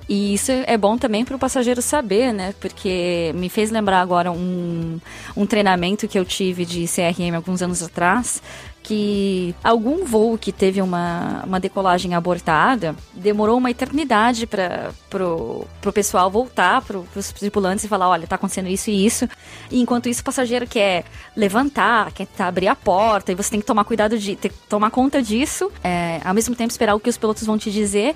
[0.09, 2.55] E isso é bom também para o passageiro saber, né?
[2.61, 5.01] Porque me fez lembrar agora um,
[5.37, 8.41] um treinamento que eu tive de CRM alguns anos atrás,
[8.87, 15.92] que algum voo que teve uma, uma decolagem abortada demorou uma eternidade para pro, pro
[15.92, 19.29] pessoal voltar, pro, pros tripulantes e falar, olha, tá acontecendo isso e isso.
[19.72, 23.66] E enquanto isso o passageiro quer levantar, quer abrir a porta, e você tem que
[23.66, 27.18] tomar cuidado de ter, tomar conta disso, é, ao mesmo tempo esperar o que os
[27.18, 28.14] pilotos vão te dizer.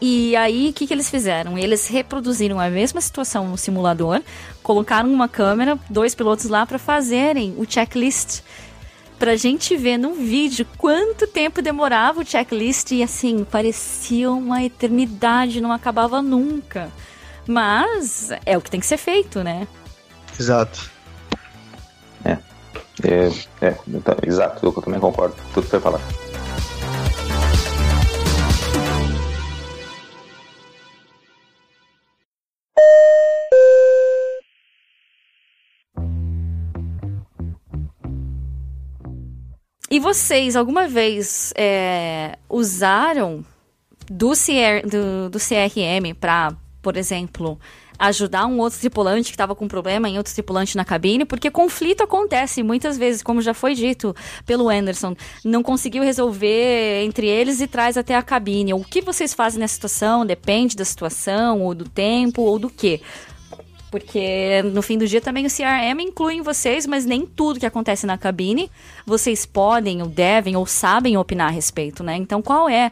[0.00, 1.58] E aí, o que, que eles fizeram?
[1.58, 4.20] Eles reproduziram a mesma situação no simulador,
[4.62, 8.42] colocaram uma câmera, dois pilotos lá para fazerem o checklist
[9.22, 15.60] pra gente ver no vídeo quanto tempo demorava o checklist e assim, parecia uma eternidade,
[15.60, 16.90] não acabava nunca.
[17.46, 19.68] Mas é o que tem que ser feito, né?
[20.36, 20.90] Exato.
[22.24, 22.32] É.
[23.04, 23.28] é,
[23.60, 25.36] é então, exato, eu também concordo.
[25.54, 25.78] Tudo que você
[39.92, 43.44] E vocês alguma vez é, usaram
[44.10, 47.60] do, CR, do, do CRM para, por exemplo,
[47.98, 52.02] ajudar um outro tripulante que estava com problema em outro tripulante na cabine, porque conflito
[52.02, 57.66] acontece muitas vezes, como já foi dito pelo Anderson, não conseguiu resolver entre eles e
[57.66, 58.72] traz até a cabine.
[58.72, 63.02] O que vocês fazem nessa situação depende da situação, ou do tempo, ou do quê?
[63.92, 67.66] Porque no fim do dia também o CRM inclui em vocês, mas nem tudo que
[67.66, 68.70] acontece na cabine
[69.06, 72.16] vocês podem, ou devem, ou sabem opinar a respeito, né?
[72.16, 72.90] Então qual é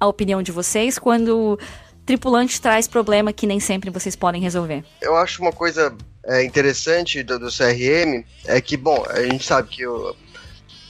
[0.00, 1.56] a opinião de vocês quando
[2.04, 4.84] tripulante traz problema que nem sempre vocês podem resolver?
[5.00, 9.68] Eu acho uma coisa é, interessante do, do, CRM é que, bom, a gente sabe
[9.68, 10.12] que o,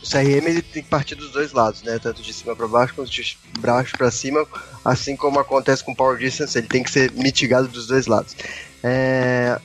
[0.07, 1.99] o CRM ele tem que partir dos dois lados, né?
[1.99, 4.47] Tanto de cima para baixo quanto de baixo para cima,
[4.85, 8.37] assim como acontece com Power Distance, ele tem que ser mitigado dos dois lados.
[8.85, 9.59] É,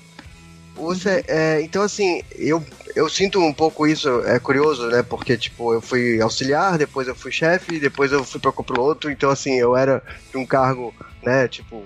[1.27, 2.63] é, então, assim, eu,
[2.95, 5.03] eu sinto um pouco isso, é curioso, né?
[5.03, 9.29] Porque, tipo, eu fui auxiliar, depois eu fui chefe, depois eu fui para copiloto, então,
[9.29, 10.01] assim, eu era
[10.31, 11.85] de um cargo, né, tipo,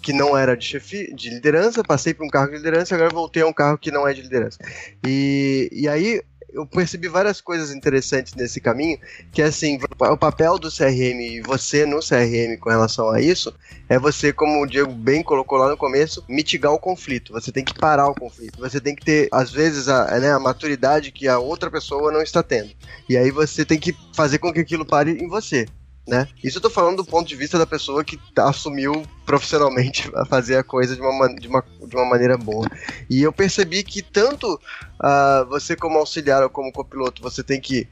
[0.00, 3.42] que não era de chefe, de liderança, passei para um cargo de liderança, agora voltei
[3.42, 4.58] a um cargo que não é de liderança.
[5.06, 8.98] E, e aí, eu percebi várias coisas interessantes nesse caminho,
[9.32, 13.52] que é assim, o papel do CRM e você no CRM com relação a isso,
[13.88, 17.32] é você, como o Diego bem colocou lá no começo, mitigar o conflito.
[17.32, 18.58] Você tem que parar o conflito.
[18.58, 22.22] Você tem que ter, às vezes, a, né, a maturidade que a outra pessoa não
[22.22, 22.70] está tendo.
[23.08, 25.66] E aí você tem que fazer com que aquilo pare em você
[26.10, 26.26] né?
[26.42, 30.56] Isso eu tô falando do ponto de vista da pessoa que assumiu profissionalmente a fazer
[30.56, 32.66] a coisa de uma, de uma, de uma maneira boa.
[33.08, 37.86] E eu percebi que tanto uh, você como auxiliar ou como copiloto, você tem que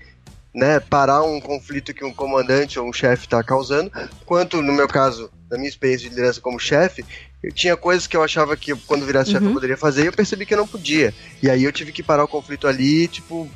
[0.52, 3.92] né, parar um conflito que um comandante ou um chefe está causando,
[4.26, 7.04] quanto no meu caso, na minha experiência de liderança como chefe,
[7.40, 9.35] eu tinha coisas que eu achava que quando virasse uhum.
[9.35, 11.14] chefe eu poderia fazer e eu percebi que eu não podia.
[11.40, 13.48] E aí eu tive que parar o conflito ali, tipo,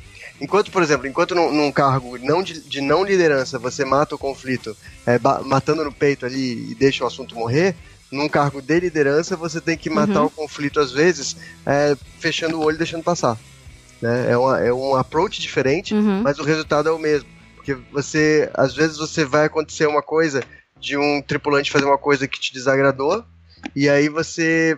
[0.43, 4.17] Enquanto, por exemplo, enquanto num, num cargo não de, de, não liderança você mata o
[4.17, 4.75] conflito
[5.07, 7.73] é, matando no peito ali e deixa o assunto morrer,
[8.11, 10.25] num cargo de liderança você tem que matar uhum.
[10.25, 13.39] o conflito às vezes é, fechando o olho e deixando passar.
[14.01, 14.31] Né?
[14.31, 16.21] É, uma, é um approach diferente, uhum.
[16.21, 17.29] mas o resultado é o mesmo.
[17.55, 20.43] Porque você, às vezes você vai acontecer uma coisa
[20.77, 23.23] de um tripulante fazer uma coisa que te desagradou,
[23.73, 24.77] e aí você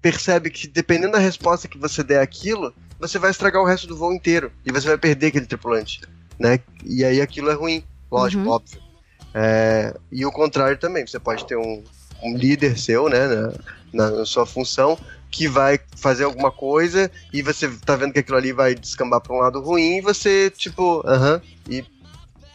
[0.00, 2.72] percebe que dependendo da resposta que você der aquilo,
[3.08, 6.00] você vai estragar o resto do voo inteiro e você vai perder aquele tripulante,
[6.38, 6.58] né?
[6.84, 8.50] E aí aquilo é ruim, lógico, uhum.
[8.50, 8.80] óbvio.
[9.34, 11.82] É, e o contrário também, você pode ter um,
[12.22, 13.52] um líder seu, né,
[13.92, 14.98] na, na, sua função,
[15.30, 19.34] que vai fazer alguma coisa e você tá vendo que aquilo ali vai descambar para
[19.34, 21.84] um lado ruim e você, tipo, aham, uh -huh, e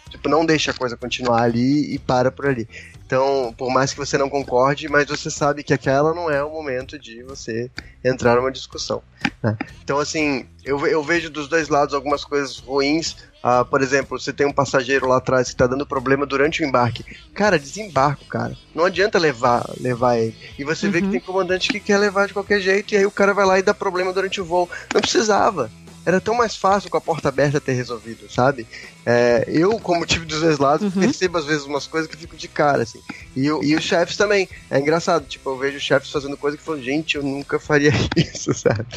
[0.10, 2.67] tipo, não deixa a coisa continuar ali e para por ali.
[3.10, 6.52] Então, por mais que você não concorde, mas você sabe que aquela não é o
[6.52, 7.72] momento de você
[8.06, 9.02] entrar numa discussão.
[9.41, 9.58] Né?
[9.84, 13.13] Então, assim, eu, eu vejo dos dois lados algumas coisas ruins.
[13.43, 16.65] Uh, por exemplo, você tem um passageiro lá atrás que está dando problema durante o
[16.67, 17.04] embarque.
[17.34, 18.56] Cara, desembarco, cara.
[18.76, 20.36] Não adianta levar, levar ele.
[20.60, 20.91] E você uhum.
[20.91, 21.12] vê que uhum.
[21.13, 23.63] tem comandante que quer levar de qualquer jeito, e aí o cara vai lá e
[23.63, 24.69] dá problema durante o voo.
[24.93, 25.72] Não precisava
[26.10, 28.65] era tão mais fácil com a porta aberta ter resolvido, sabe?
[29.06, 31.02] É, eu, como tipo dos dois lados, uhum.
[31.02, 33.00] percebo às vezes umas coisas que fico de cara, assim.
[33.36, 34.50] E, e os chefes também.
[34.72, 38.54] É engraçado, tipo, eu vejo chefes fazendo coisa que falam, gente, eu nunca faria isso,
[38.56, 38.88] sabe?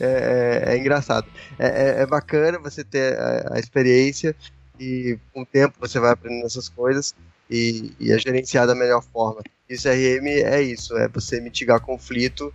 [0.00, 1.28] É, é, é engraçado.
[1.58, 4.34] É, é, é, bacana você ter a, a, experiência
[4.80, 7.14] e com o tempo você vai aprendendo essas coisas
[7.48, 9.42] e, e é gerenciar da melhor forma.
[9.70, 12.52] E o CRM é isso, é você mitigar conflito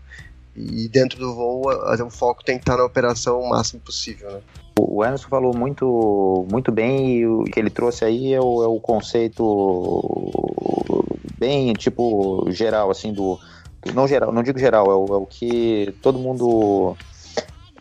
[0.56, 4.39] e dentro do voo, o foco tem que estar na operação o máximo possível, né?
[4.80, 8.68] O Anderson falou muito, muito bem e o que ele trouxe aí é o, é
[8.68, 10.22] o conceito
[11.38, 13.39] bem, tipo, geral, assim, do...
[13.94, 16.96] Não geral, não digo geral, é o, é o que todo mundo...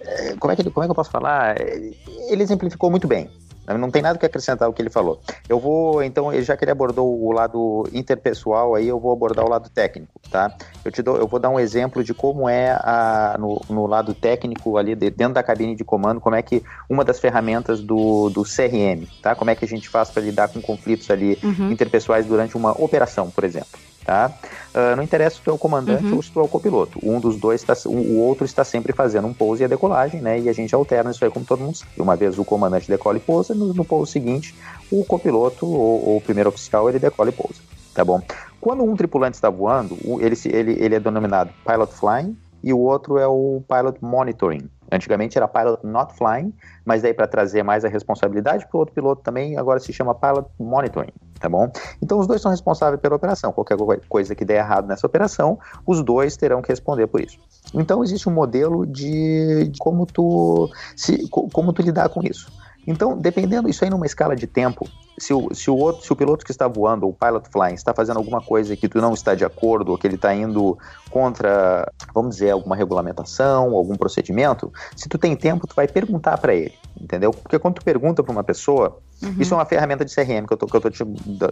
[0.01, 1.61] É, como é, que, como é que eu posso falar?
[1.61, 3.31] Ele exemplificou muito bem,
[3.67, 5.21] não tem nada que acrescentar o que ele falou.
[5.49, 9.49] Eu vou, então, já que ele abordou o lado interpessoal, aí eu vou abordar o
[9.49, 10.53] lado técnico, tá?
[10.85, 14.15] Eu te dou, eu vou dar um exemplo de como é a, no, no lado
[14.15, 18.43] técnico ali dentro da cabine de comando, como é que uma das ferramentas do, do
[18.43, 19.35] CRM, tá?
[19.35, 21.71] Como é que a gente faz para lidar com conflitos ali uhum.
[21.71, 24.33] interpessoais durante uma operação, por exemplo tá?
[24.75, 26.17] Uh, não interessa se tu é o comandante uhum.
[26.17, 26.99] ou se tu é o copiloto.
[27.03, 30.41] Um dos dois, tá, o outro está sempre fazendo um pouso e a decolagem, né?
[30.41, 31.91] E a gente alterna isso aí como todo mundo sabe.
[31.99, 34.55] Uma vez o comandante decola e pousa, no, no pouso seguinte,
[34.91, 37.61] o copiloto ou, ou o primeiro oficial, ele decola e pousa,
[37.95, 38.21] tá bom?
[38.61, 43.19] Quando um tripulante está voando, ele, ele, ele é denominado pilot flying e o outro
[43.19, 46.53] é o pilot monitoring, Antigamente era Pilot Not Flying,
[46.85, 50.15] mas daí para trazer mais a responsabilidade para o outro piloto também, agora se chama
[50.15, 51.13] Pilot Monitoring,
[51.43, 51.71] tá bom?
[52.01, 53.53] Então os dois são responsáveis pela operação.
[53.53, 53.77] Qualquer
[54.09, 57.37] coisa que der errado nessa operação, os dois terão que responder por isso.
[57.75, 62.51] Então existe um modelo de, de como tu se, como tu lidar com isso.
[62.87, 66.17] Então, dependendo, isso aí numa escala de tempo, se o, se o outro, se o
[66.17, 69.37] piloto que está voando, o pilot flying, está fazendo alguma coisa que tu não está
[69.37, 70.77] de acordo, ou que ele está indo
[71.09, 76.55] contra, vamos dizer, alguma regulamentação, algum procedimento, se tu tem tempo, tu vai perguntar para
[76.55, 77.31] ele, entendeu?
[77.31, 79.37] Porque quando tu pergunta para uma pessoa, uhum.
[79.39, 81.05] isso é uma ferramenta de CRM que eu tô, que eu tô te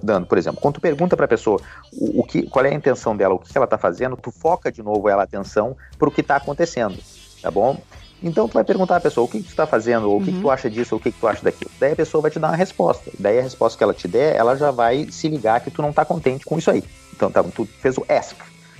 [0.02, 0.61] dando, por exemplo.
[0.61, 1.61] Quando tu pergunta para a pessoa
[1.92, 4.70] o, o, que, qual é a intenção dela, o que ela está fazendo, tu foca
[4.70, 6.96] de novo ela a atenção para o que está acontecendo,
[7.42, 7.80] tá bom?
[8.22, 10.30] Então tu vai perguntar à pessoa o que, que tu está fazendo, ou o que,
[10.30, 10.37] uhum.
[10.37, 11.70] que, tu acha disso, ou o que, que, tu acha daquilo.
[11.80, 13.11] Daí a pessoa vai te dar uma resposta.
[13.18, 15.90] Daí a resposta que ela te der, ela já vai se ligar que tu não
[15.90, 16.85] está contente com isso aí.
[17.14, 18.37] Então tá, tu fez o ask,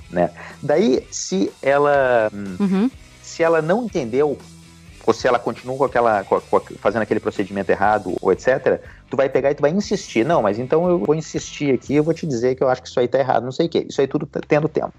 [0.09, 0.31] né?
[0.61, 2.89] Daí se ela uhum.
[3.21, 4.37] se ela não entendeu
[5.05, 9.17] ou se ela continua com aquela com, com, fazendo aquele procedimento errado ou etc, tu
[9.17, 10.25] vai pegar e tu vai insistir.
[10.25, 12.87] Não, mas então eu vou insistir aqui, eu vou te dizer que eu acho que
[12.87, 13.85] isso aí tá errado, não sei o quê.
[13.89, 14.93] Isso aí tudo tá tendo tempo.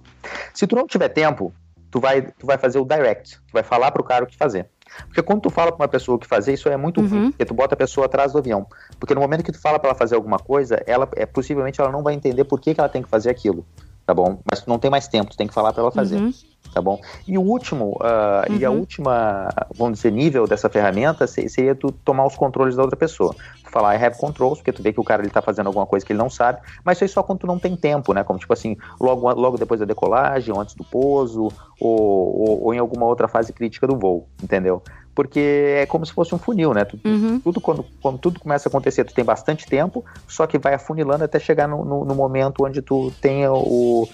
[0.52, 1.52] Se tu não tiver tempo,
[1.90, 4.66] tu vai, tu vai fazer o direct, tu vai falar pro cara o que fazer.
[5.06, 7.08] Porque quando tu fala pra uma pessoa o que fazer, isso é muito uhum.
[7.08, 8.66] ruim, porque tu bota a pessoa atrás do avião.
[9.00, 11.90] Porque no momento que tu fala para ela fazer alguma coisa, ela é possivelmente ela
[11.90, 13.64] não vai entender por que, que ela tem que fazer aquilo,
[14.06, 14.38] tá bom?
[14.50, 16.16] Mas tu não tem mais tempo, tu tem que falar para ela fazer.
[16.16, 16.32] Uhum
[16.72, 17.00] tá bom?
[17.26, 18.58] E o último, uh, uhum.
[18.58, 18.78] e a uhum.
[18.78, 23.34] última, vamos dizer, nível dessa ferramenta seria tu tomar os controles da outra pessoa.
[23.62, 25.86] Tu falar, I have controls, porque tu vê que o cara ele tá fazendo alguma
[25.86, 28.24] coisa que ele não sabe, mas isso aí só quando tu não tem tempo, né?
[28.24, 31.48] Como tipo assim, logo, logo depois da decolagem, ou antes do pouso,
[31.80, 34.82] ou, ou, ou em alguma outra fase crítica do voo, entendeu?
[35.14, 36.86] porque é como se fosse um funil, né?
[37.04, 37.40] Uhum.
[37.40, 41.24] Tudo quando, quando, tudo começa a acontecer, tu tem bastante tempo, só que vai afunilando
[41.24, 44.08] até chegar no, no, no momento onde tu tenha o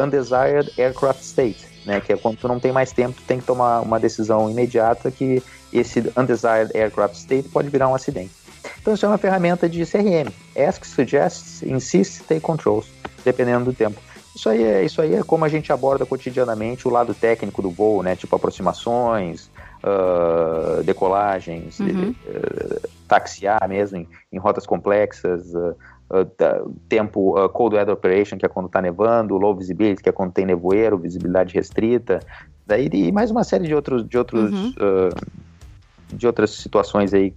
[0.00, 2.00] undesired aircraft state, né?
[2.00, 5.10] Que é quando tu não tem mais tempo, tu tem que tomar uma decisão imediata
[5.10, 8.32] que esse undesired aircraft state pode virar um acidente.
[8.80, 10.30] Então isso é uma ferramenta de CRM.
[10.56, 12.86] Ask, suggest, insist, take controls,
[13.24, 14.00] dependendo do tempo.
[14.34, 17.70] Isso aí, é, isso aí é como a gente aborda cotidianamente o lado técnico do
[17.70, 18.14] voo, né?
[18.14, 19.50] Tipo aproximações,
[19.82, 22.14] uh, decolagens, uhum.
[22.26, 25.74] uh, taxiar mesmo em, em rotas complexas, uh,
[26.10, 30.12] uh, tempo uh, cold weather operation, que é quando está nevando, low visibility, que é
[30.12, 32.20] quando tem nevoeiro, visibilidade restrita,
[32.66, 34.70] daí e mais uma série de outros de outros uhum.
[34.70, 37.32] uh, de outras situações aí,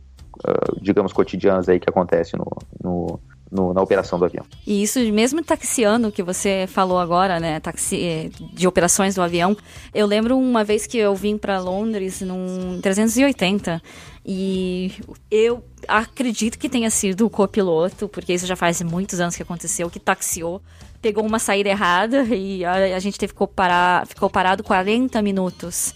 [0.82, 3.20] digamos cotidianas aí que acontecem no, no
[3.54, 4.44] no, na operação do avião.
[4.66, 9.56] E isso mesmo taxiando que você falou agora, né, taxi, eh, de operações do avião.
[9.94, 13.82] Eu lembro uma vez que eu vim para Londres num 380
[14.26, 14.92] e
[15.30, 19.90] eu acredito que tenha sido o copiloto, porque isso já faz muitos anos que aconteceu,
[19.90, 20.62] que taxiou,
[21.02, 25.94] pegou uma saída errada e a, a gente teve que parar, ficou parado 40 minutos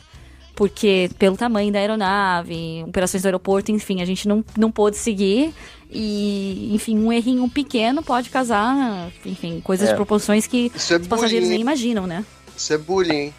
[0.57, 5.53] porque pelo tamanho da aeronave, operações do aeroporto, enfim, a gente não, não pôde seguir.
[5.89, 9.91] E, enfim, um errinho pequeno pode causar, enfim, coisas é.
[9.91, 12.25] de proporções que é os passageiros nem imaginam, né?
[12.57, 13.31] Isso é bullying.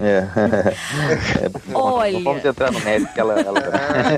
[0.00, 0.26] É.
[1.72, 2.12] olha.
[2.12, 3.40] Não vamos entrar no mérito que ela.
[3.40, 3.60] ela...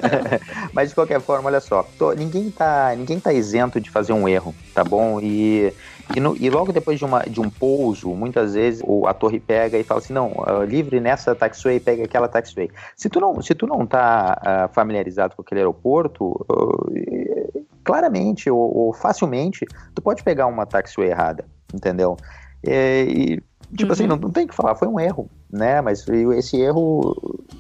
[0.73, 4.29] Mas de qualquer forma, olha só, tô, ninguém, tá, ninguém tá isento de fazer um
[4.29, 5.21] erro, tá bom?
[5.21, 5.73] E,
[6.15, 9.39] e, no, e, logo depois de, uma, de um pouso, muitas vezes o, a torre
[9.39, 12.71] pega e fala assim: não, uh, livre nessa taxiway, pega aquela taxiway.
[12.97, 18.77] Se tu não, se tu não tá uh, familiarizado com aquele aeroporto, uh, claramente ou,
[18.77, 22.17] ou, facilmente, tu pode pegar uma taxiway errada, entendeu?
[22.65, 23.43] É, e,
[23.77, 24.12] tipo assim, uhum.
[24.12, 25.81] assim, não, não tem que falar, foi um erro, né?
[25.81, 27.17] Mas esse erro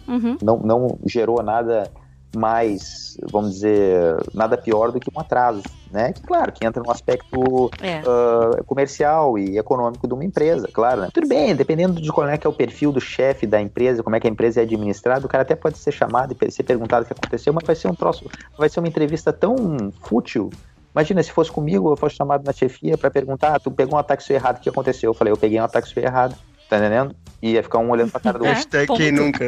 [0.08, 0.36] uhum.
[0.42, 1.90] não, não gerou nada
[2.36, 6.12] mais, vamos dizer, nada pior do que um atraso, né?
[6.12, 8.00] Que claro, que entra no aspecto é.
[8.00, 11.00] uh, comercial e econômico de uma empresa, claro.
[11.00, 11.08] Né?
[11.12, 14.14] Tudo bem, dependendo de qual é que é o perfil do chefe da empresa, como
[14.14, 17.04] é que a empresa é administrada, o cara até pode ser chamado e ser perguntado
[17.04, 19.56] o que aconteceu, mas vai ser um troço, vai ser uma entrevista tão
[20.02, 20.50] fútil
[20.96, 23.98] Imagina se fosse comigo, eu fosse chamado na chefia para perguntar: ah, tu pegou um
[23.98, 25.10] ataque errado, o que aconteceu?
[25.10, 26.34] Eu falei: eu peguei um ataque errado.
[26.70, 27.14] Tá entendendo?
[27.40, 28.56] E ia ficar um olhando pra cara do outro.
[28.56, 29.44] Hashtag quem nunca.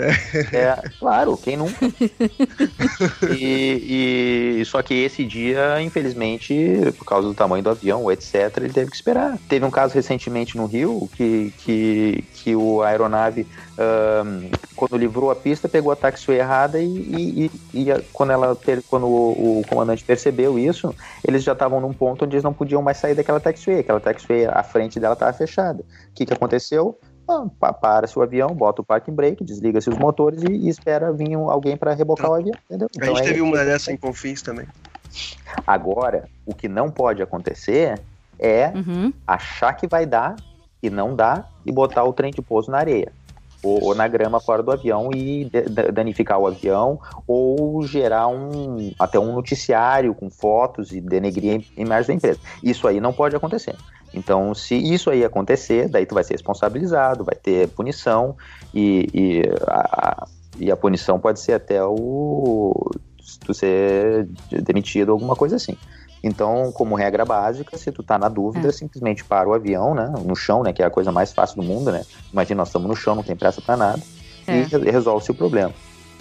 [0.53, 1.79] É, claro, quem nunca.
[3.31, 6.55] E, e, só que esse dia, infelizmente,
[6.97, 9.37] por causa do tamanho do avião, etc., ele teve que esperar.
[9.49, 13.47] Teve um caso recentemente no Rio que, que, que o aeronave,
[13.79, 18.57] um, quando livrou a pista, pegou a taxiway errada e, e, e, quando, ela,
[18.89, 20.95] quando o, o, comandante percebeu isso,
[21.27, 23.81] eles já estavam num ponto onde eles não podiam mais sair daquela taxiway.
[23.81, 25.83] Aquela taxiway, a frente dela estava fechada.
[25.83, 26.97] O que, que aconteceu?
[27.29, 31.35] Ah, para-se o avião, bota o parking brake, desliga-se os motores e, e espera vir
[31.35, 32.55] alguém para rebocar o avião.
[32.67, 32.89] Entendeu?
[32.97, 34.67] Então, a gente é, teve uma dessa em Confins também.
[35.67, 38.01] Agora, o que não pode acontecer
[38.39, 39.13] é uhum.
[39.27, 40.37] achar que vai dar
[40.81, 43.13] e não dá e botar o trem de pouso na areia.
[43.63, 45.51] Ou, ou, na grama fora do avião e
[45.93, 52.09] danificar o avião, ou gerar um até um noticiário com fotos e denegrir a imagem
[52.09, 52.41] da empresa.
[52.63, 53.75] Isso aí não pode acontecer.
[54.15, 58.37] Então, se isso aí acontecer, daí tu vai ser responsabilizado, vai ter punição
[58.73, 60.27] e, e, a,
[60.59, 62.91] e a punição pode ser até o
[63.45, 65.77] tu ser demitido, alguma coisa assim.
[66.23, 68.73] Então, como regra básica, se tu tá na dúvida, é.
[68.73, 71.63] simplesmente para o avião, né, no chão, né, que é a coisa mais fácil do
[71.63, 72.05] mundo, né?
[72.33, 74.03] Imagina, nós estamos no chão, não tem pressa para nada,
[74.47, 74.59] é.
[74.59, 75.73] e resolve-se o problema.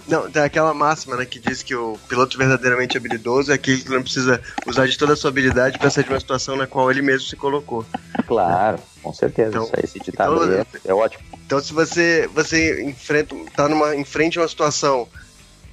[0.08, 3.90] Não, tem aquela máxima, né, que diz que o piloto verdadeiramente habilidoso é aquele que
[3.90, 6.90] não precisa usar de toda a sua habilidade para sair de uma situação na qual
[6.90, 7.86] ele mesmo se colocou.
[8.26, 9.50] Claro, com certeza.
[9.50, 11.24] Então, esse ditado então, é, é, ótimo.
[11.46, 15.10] Então, se você, você enfrenta, tá numa, em frente a uma situação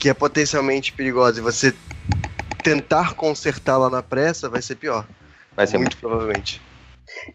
[0.01, 1.73] que é potencialmente perigosa e você
[2.65, 5.07] tentar consertá-la na pressa, vai ser pior.
[5.55, 6.61] Vai ser muito, muito provavelmente.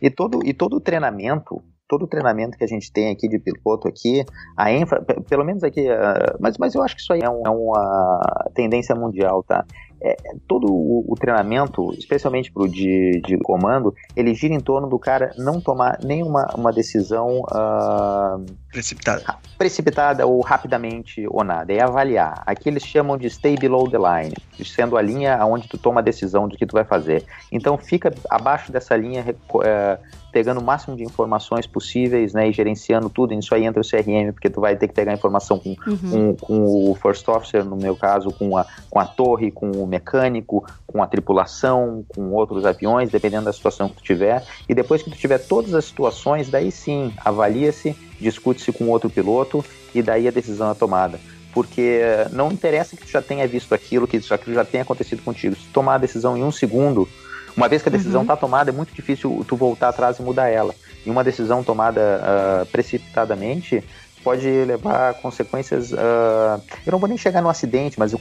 [0.01, 3.39] E todo, e todo o treinamento todo o treinamento que a gente tem aqui de
[3.39, 4.23] piloto aqui,
[4.55, 7.41] a ênfase, pelo menos aqui, uh, mas, mas eu acho que isso aí é, um,
[7.43, 9.65] é uma tendência mundial, tá?
[10.01, 10.15] É,
[10.47, 14.97] todo o, o, treinamento, especialmente para o de, de, comando, ele gira em torno do
[14.97, 19.37] cara não tomar nenhuma uma decisão uh, precipitada.
[19.57, 22.43] precipitada ou rapidamente ou nada, é avaliar.
[22.45, 26.03] Aqui eles chamam de stay below the line, sendo a linha onde tu toma a
[26.03, 27.25] decisão do que tu vai fazer.
[27.51, 33.09] Então fica abaixo dessa linha, uh, pegando o máximo de informações possíveis, né, e gerenciando
[33.09, 33.33] tudo.
[33.33, 36.35] Isso aí entra o CRM, porque tu vai ter que pegar informação com, uhum.
[36.35, 39.87] com, com, o first officer, no meu caso, com a, com a torre, com o
[39.87, 44.43] mecânico, com a tripulação, com outros aviões, dependendo da situação que tu tiver.
[44.67, 49.63] E depois que tu tiver todas as situações, daí sim, avalia-se, discute-se com outro piloto
[49.93, 51.19] e daí a decisão é tomada
[51.53, 51.99] porque
[52.31, 55.55] não interessa que tu já tenha visto aquilo, que isso aquilo já tenha acontecido contigo.
[55.55, 57.09] Se tomar a decisão em um segundo,
[57.55, 58.39] uma vez que a decisão está uhum.
[58.39, 60.73] tomada, é muito difícil tu voltar atrás e mudar ela.
[61.05, 63.83] E uma decisão tomada uh, precipitadamente
[64.23, 65.91] pode levar a consequências.
[65.91, 68.13] Uh, eu não vou nem chegar no acidente, mas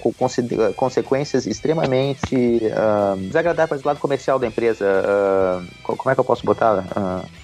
[0.76, 4.84] consequências extremamente uh, desagradáveis do lado comercial da empresa.
[4.84, 6.84] Uh, como é que eu posso botar?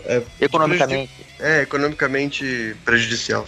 [0.06, 1.12] É, economicamente.
[1.40, 3.44] É, economicamente prejudicial.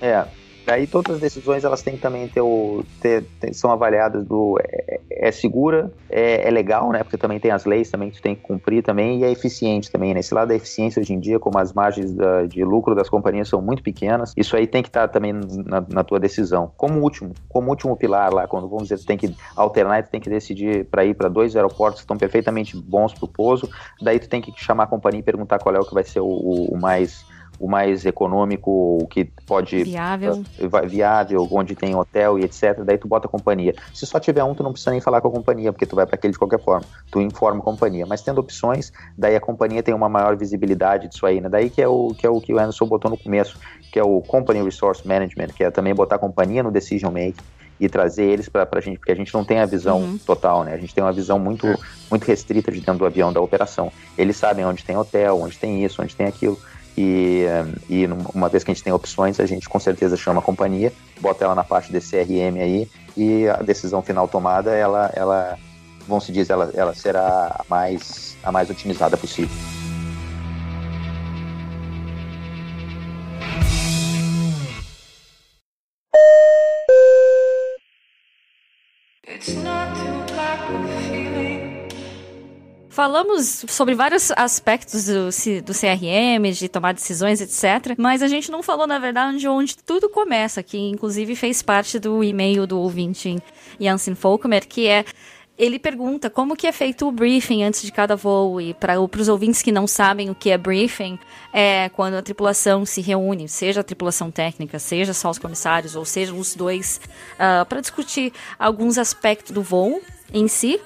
[0.00, 0.24] É,
[0.64, 5.00] Daí todas as decisões elas têm também ter o, ter, ter, são avaliadas do é,
[5.10, 7.02] é segura, é, é, legal, né?
[7.02, 9.90] Porque também tem as leis também que tu tem que cumprir também e é eficiente
[9.90, 10.14] também.
[10.14, 10.40] Nesse né?
[10.40, 13.60] lado da eficiência hoje em dia, como as margens da, de lucro das companhias são
[13.60, 16.70] muito pequenas, isso aí tem que estar tá também na, na, tua decisão.
[16.76, 20.20] Como último, como último pilar lá, quando vamos dizer tu tem que alternar, tu tem
[20.20, 23.68] que decidir para ir para dois aeroportos que estão perfeitamente bons para o pouso,
[24.00, 26.20] daí tu tem que chamar a companhia e perguntar qual é o que vai ser
[26.20, 27.24] o, o mais
[27.62, 29.84] o mais econômico, o que pode.
[29.84, 30.42] Viável.
[30.58, 32.80] Uh, viável, onde tem hotel e etc.
[32.84, 33.72] Daí tu bota a companhia.
[33.94, 36.04] Se só tiver um, tu não precisa nem falar com a companhia, porque tu vai
[36.04, 36.84] para aquele de qualquer forma.
[37.10, 38.04] Tu informa a companhia.
[38.04, 41.48] Mas tendo opções, daí a companhia tem uma maior visibilidade disso aí, né?
[41.48, 43.56] Daí que é o que, é o, que o Anderson botou no começo,
[43.92, 47.36] que é o Company Resource Management, que é também botar a companhia no decision making
[47.82, 50.18] e trazer eles para a gente, porque a gente não tem a visão uhum.
[50.18, 50.72] total, né?
[50.72, 51.66] A gente tem uma visão muito,
[52.08, 53.92] muito restrita de dentro do avião da operação.
[54.16, 56.56] Eles sabem onde tem hotel, onde tem isso, onde tem aquilo.
[56.96, 57.44] E,
[57.88, 60.92] e uma vez que a gente tem opções, a gente com certeza chama a companhia,
[61.20, 65.58] bota ela na parte desse CRM aí e a decisão final tomada, ela, ela
[66.06, 69.81] vamos se dizer, ela, ela será a mais, a mais otimizada possível.
[82.92, 85.30] Falamos sobre vários aspectos do,
[85.64, 87.94] do CRM, de tomar decisões, etc.
[87.96, 92.22] Mas a gente não falou, na verdade, onde tudo começa, que inclusive fez parte do
[92.22, 93.42] e-mail do ouvinte
[93.80, 95.06] Jansen Folkmer, que é
[95.56, 99.28] ele pergunta como que é feito o briefing antes de cada voo e para os
[99.28, 101.18] ouvintes que não sabem o que é briefing
[101.50, 106.04] é quando a tripulação se reúne, seja a tripulação técnica, seja só os comissários ou
[106.04, 107.00] seja os dois,
[107.36, 110.78] uh, para discutir alguns aspectos do voo em si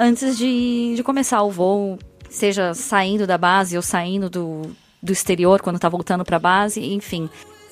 [0.00, 1.98] antes de, de começar o voo,
[2.30, 4.62] seja saindo da base ou saindo do,
[5.02, 7.28] do exterior quando está voltando para a base, enfim.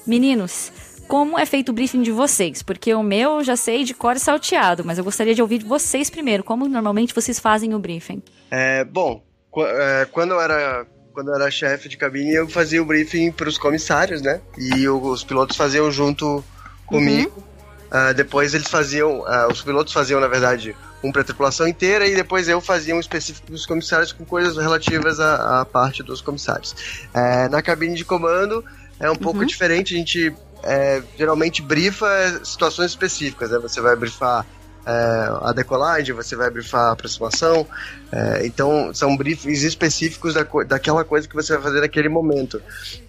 [0.07, 0.71] Meninos,
[1.09, 2.63] como é feito o briefing de vocês?
[2.63, 5.65] Porque o meu eu já sei de cor salteado, mas eu gostaria de ouvir de
[5.65, 6.45] vocês primeiro.
[6.45, 8.23] Como normalmente vocês fazem o briefing?
[8.51, 9.23] É, bom,
[9.57, 13.49] é, quando eu era quando eu era chefe de cabine, eu fazia o briefing para
[13.49, 14.41] os comissários, né?
[14.57, 16.45] E os pilotos faziam junto
[16.87, 17.33] comigo.
[17.37, 18.11] Uhum.
[18.11, 22.07] Uh, depois eles faziam, uh, os pilotos faziam, na verdade, um para a tripulação inteira
[22.07, 26.21] e depois eu fazia um específico dos comissários com coisas relativas à, à parte dos
[26.21, 26.75] comissários.
[27.15, 28.65] É, na cabine de comando
[28.99, 29.19] é um uhum.
[29.19, 32.09] pouco diferente, a gente é, geralmente brifa
[32.45, 33.59] situações específicas, né?
[33.59, 34.45] Você vai brifar
[34.89, 37.67] é, a decolagem, você vai brifar a aproximação.
[38.11, 42.61] É, então, são briefings específicos da, daquela coisa que você vai fazer naquele momento.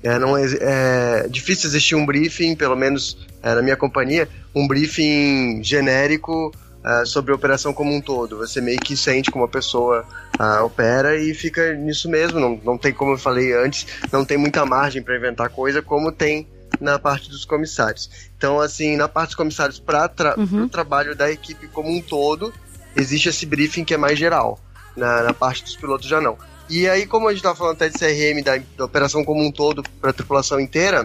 [0.03, 4.67] É, não é, é difícil existir um briefing, pelo menos é, na minha companhia, um
[4.67, 6.51] briefing genérico
[6.83, 8.37] uh, sobre a operação como um todo.
[8.37, 10.05] Você meio que sente como a pessoa
[10.39, 12.39] uh, opera e fica nisso mesmo.
[12.39, 16.11] Não, não tem, como eu falei antes, não tem muita margem para inventar coisa como
[16.11, 16.47] tem
[16.79, 18.09] na parte dos comissários.
[18.37, 20.63] Então, assim, na parte dos comissários, para tra uhum.
[20.63, 22.53] o trabalho da equipe como um todo,
[22.95, 24.59] existe esse briefing que é mais geral.
[24.95, 26.37] Na, na parte dos pilotos já não.
[26.69, 29.51] E aí, como a gente estava falando até de CRM, da, da operação como um
[29.51, 31.03] todo, para a tripulação inteira,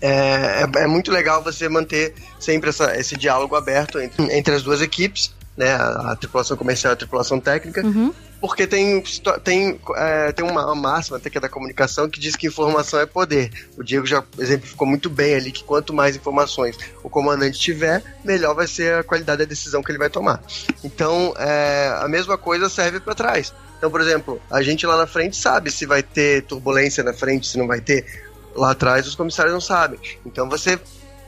[0.00, 4.62] é, é, é, muito legal você manter sempre essa, esse diálogo aberto entre, entre as
[4.62, 8.12] duas equipes, né, a, a tripulação comercial e a tripulação técnica, uhum.
[8.40, 9.02] porque tem,
[9.42, 13.06] tem, é, tem uma, máxima até que é da comunicação que diz que informação é
[13.06, 13.50] poder.
[13.76, 18.54] O Diego já exemplificou muito bem ali que quanto mais informações o comandante tiver, melhor
[18.54, 20.42] vai ser a qualidade da decisão que ele vai tomar.
[20.84, 23.52] Então, é, a mesma coisa serve para trás.
[23.78, 27.46] Então, por exemplo, a gente lá na frente sabe se vai ter turbulência na frente,
[27.46, 28.25] se não vai ter
[28.56, 29.98] lá atrás os comissários não sabem.
[30.24, 30.78] Então você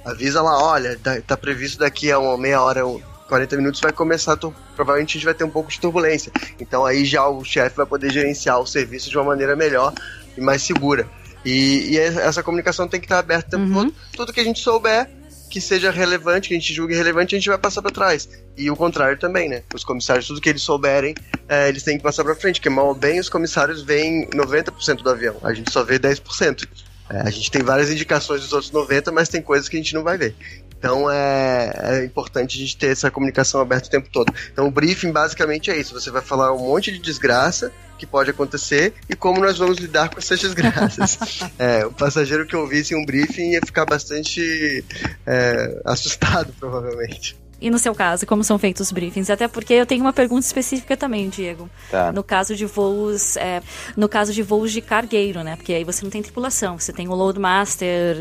[0.05, 2.83] avisa lá, olha, tá, previsto daqui a uma meia hora,
[3.29, 4.37] 40 minutos vai começar,
[4.75, 6.33] provavelmente a gente vai ter um pouco de turbulência.
[6.59, 9.93] Então aí já o chefe vai poder gerenciar o serviço de uma maneira melhor
[10.37, 11.07] e mais segura.
[11.45, 13.85] E, e essa comunicação tem que estar aberta o tempo uhum.
[13.85, 13.95] todo.
[14.17, 15.09] Tudo que a gente souber
[15.49, 18.29] que seja relevante, que a gente julgue relevante, a gente vai passar para trás.
[18.57, 19.63] E o contrário também, né?
[19.75, 21.15] Os comissários, tudo que eles souberem,
[21.49, 25.03] é, eles têm que passar para frente, porque mal ou bem os comissários veem 90%
[25.03, 26.69] do avião, a gente só vê 10%.
[27.11, 29.95] É, a gente tem várias indicações dos outros 90, mas tem coisas que a gente
[29.95, 30.35] não vai ver.
[30.79, 34.33] Então é, é, importante a gente ter essa comunicação aberta o tempo todo.
[34.53, 38.31] Então o briefing basicamente é isso: você vai falar um monte de desgraça que pode
[38.31, 41.19] acontecer e como nós vamos lidar com essas desgraças.
[41.59, 44.85] é, o passageiro que ouvisse um briefing ia ficar bastante
[45.27, 47.37] é, assustado, provavelmente.
[47.61, 49.31] E no seu caso, como são feitos os briefings?
[49.31, 51.69] Até porque eu tenho uma pergunta específica também, Diego.
[51.91, 52.13] Tá.
[52.13, 53.61] No caso de voos, é,
[53.97, 55.57] no caso de voos de cargueiro, né?
[55.57, 58.17] Porque aí você não tem tripulação, você tem o loadmaster,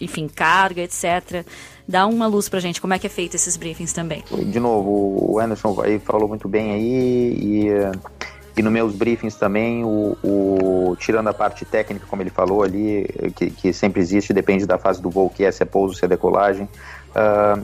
[0.00, 1.44] enfim, carga, etc.
[1.86, 4.22] Dá uma luz pra gente, como é que é feito esses briefings também?
[4.30, 8.18] De novo, o Anderson aí falou muito bem aí e
[8.58, 13.06] e nos meus briefings também, o, o, tirando a parte técnica, como ele falou ali,
[13.36, 16.04] que, que, sempre existe, depende da fase do voo, que é se é pouso, se
[16.04, 16.68] é decolagem.
[17.10, 17.62] Uh,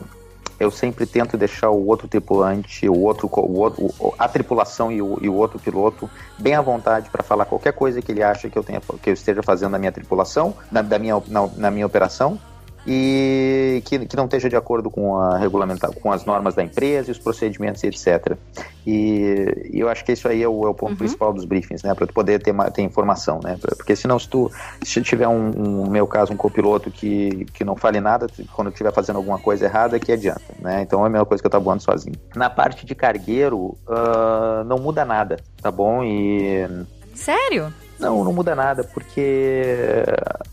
[0.59, 5.19] eu sempre tento deixar o outro tripulante, o outro, o outro a tripulação e o,
[5.21, 8.59] e o outro piloto bem à vontade para falar qualquer coisa que ele acha que
[8.59, 11.87] eu, tenha, que eu esteja fazendo na minha tripulação, na, da minha, na, na minha
[11.87, 12.39] operação,
[12.87, 17.11] e que, que não esteja de acordo com a regulamentar, com as normas da empresa
[17.11, 18.37] e os procedimentos etc.
[18.87, 20.97] E, e eu acho que isso aí é o, é o ponto uhum.
[20.97, 24.51] principal dos briefings, né, para tu poder ter, ter informação, né, porque senão se tu
[24.83, 28.71] se tiver um, um, no meu caso um copiloto que, que não fale nada quando
[28.71, 31.49] estiver fazendo alguma coisa errada, que adianta, né, então é a mesma coisa que eu
[31.49, 32.17] estou voando sozinho.
[32.37, 36.05] Na parte de cargueiro uh, não muda nada, tá bom?
[36.05, 36.67] E
[37.15, 37.73] sério?
[37.99, 40.05] Não, não muda nada, porque.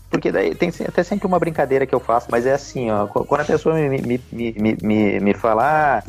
[0.08, 3.06] Porque daí tem até sempre uma brincadeira que eu faço, mas é assim, ó.
[3.06, 6.02] Quando a pessoa me, me, me, me, me ah,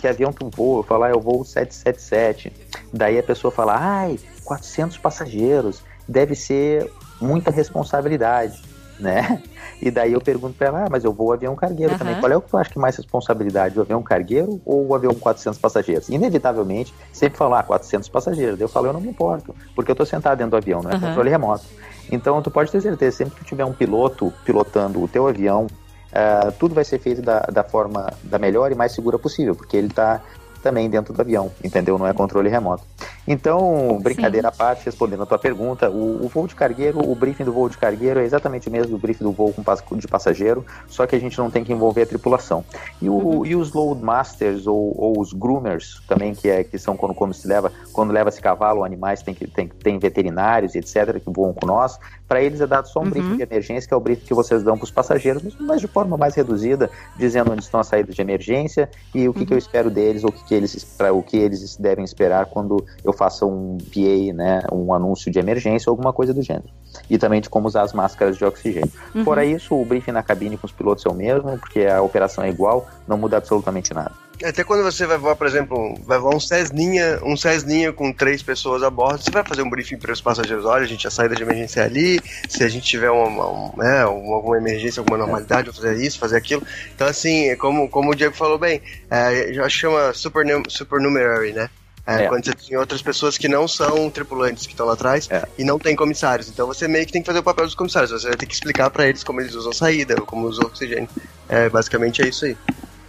[0.00, 2.52] que avião tu voa, eu falo, ah, eu vou 777.
[2.92, 8.62] Daí a pessoa fala, ai, 400 passageiros, deve ser muita responsabilidade,
[8.98, 9.42] né?
[9.80, 11.98] E daí eu pergunto para ela, ah, mas eu vou avião cargueiro uhum.
[11.98, 12.20] também.
[12.20, 15.12] Qual é o que tu acha que mais responsabilidade, o avião cargueiro ou o avião
[15.12, 16.08] 400 passageiros?
[16.08, 18.60] Inevitavelmente, sempre falar ah, 400 passageiros.
[18.60, 20.94] Eu falo, eu não me importo, porque eu tô sentado dentro do avião, não é
[20.94, 21.00] uhum.
[21.00, 21.64] controle remoto.
[22.10, 26.52] Então tu pode ter certeza, sempre que tiver um piloto pilotando o teu avião, uh,
[26.58, 29.88] tudo vai ser feito da, da forma da melhor e mais segura possível, porque ele
[29.88, 30.20] está
[30.62, 31.98] também dentro do avião, entendeu?
[31.98, 32.84] Não é controle remoto.
[33.26, 34.54] Então, brincadeira Sim.
[34.54, 37.68] à parte, respondendo a tua pergunta, o, o, voo de cargueiro, o briefing do voo
[37.68, 41.14] de cargueiro é exatamente o mesmo do briefing do voo com, de passageiro, só que
[41.14, 42.64] a gente não tem que envolver a tripulação.
[43.00, 43.46] E, o, uhum.
[43.46, 47.46] e os loadmasters ou, ou, os groomers também, que, é, que são quando, quando se
[47.46, 51.98] leva, quando leva-se cavalo animais, tem, que, tem, tem veterinários, etc., que voam com nós,
[52.26, 53.10] para eles é dado só um uhum.
[53.10, 55.86] briefing de emergência, que é o briefing que vocês dão para os passageiros, mas de
[55.86, 59.46] forma mais reduzida, dizendo onde estão as saídas de emergência e o que, uhum.
[59.46, 62.44] que eu espero deles, ou o que, que eles, pra, o que eles devem esperar
[62.46, 66.68] quando eu faça um PA, né, um anúncio de emergência ou alguma coisa do gênero.
[67.08, 68.92] E também de como usar as máscaras de oxigênio.
[69.14, 69.24] Uhum.
[69.24, 72.44] Fora isso, o briefing na cabine com os pilotos é o mesmo, porque a operação
[72.44, 74.12] é igual, não muda absolutamente nada.
[74.44, 78.42] Até quando você vai voar, por exemplo, vai voar um Cessninha, um Cessninha com três
[78.42, 81.10] pessoas a bordo, você vai fazer um briefing para os passageiros, olha, a gente, a
[81.10, 85.18] saída de emergência é ali, se a gente tiver uma, uma, né, alguma emergência, alguma
[85.18, 86.62] normalidade, vou fazer isso, fazer aquilo.
[86.94, 88.80] Então, assim, como, como o Diego falou bem,
[89.10, 91.70] é, já chama super, supernumerary, né?
[92.06, 92.28] É, é.
[92.28, 95.46] Quando você tem outras pessoas que não são tripulantes que estão lá atrás é.
[95.56, 96.48] e não tem comissários.
[96.48, 98.10] Então você meio que tem que fazer o papel dos comissários.
[98.10, 101.08] Você vai ter que explicar para eles como eles usam saída, como usam oxigênio.
[101.48, 102.56] É, basicamente é isso aí.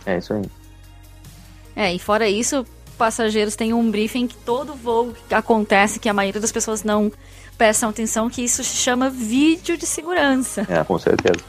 [0.05, 0.43] É isso aí.
[1.75, 2.65] É, e fora isso,
[2.97, 7.11] passageiros têm um briefing que todo voo acontece, que a maioria das pessoas não
[7.57, 10.65] prestam atenção, que isso se chama vídeo de segurança.
[10.69, 11.43] É, com certeza.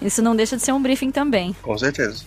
[0.00, 1.54] Isso não deixa de ser um briefing também.
[1.62, 2.24] Com certeza.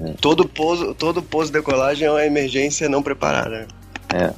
[0.00, 0.12] É.
[0.20, 3.66] Todo pouso, todo pouso de decolagem é uma emergência não preparada.
[4.14, 4.32] É.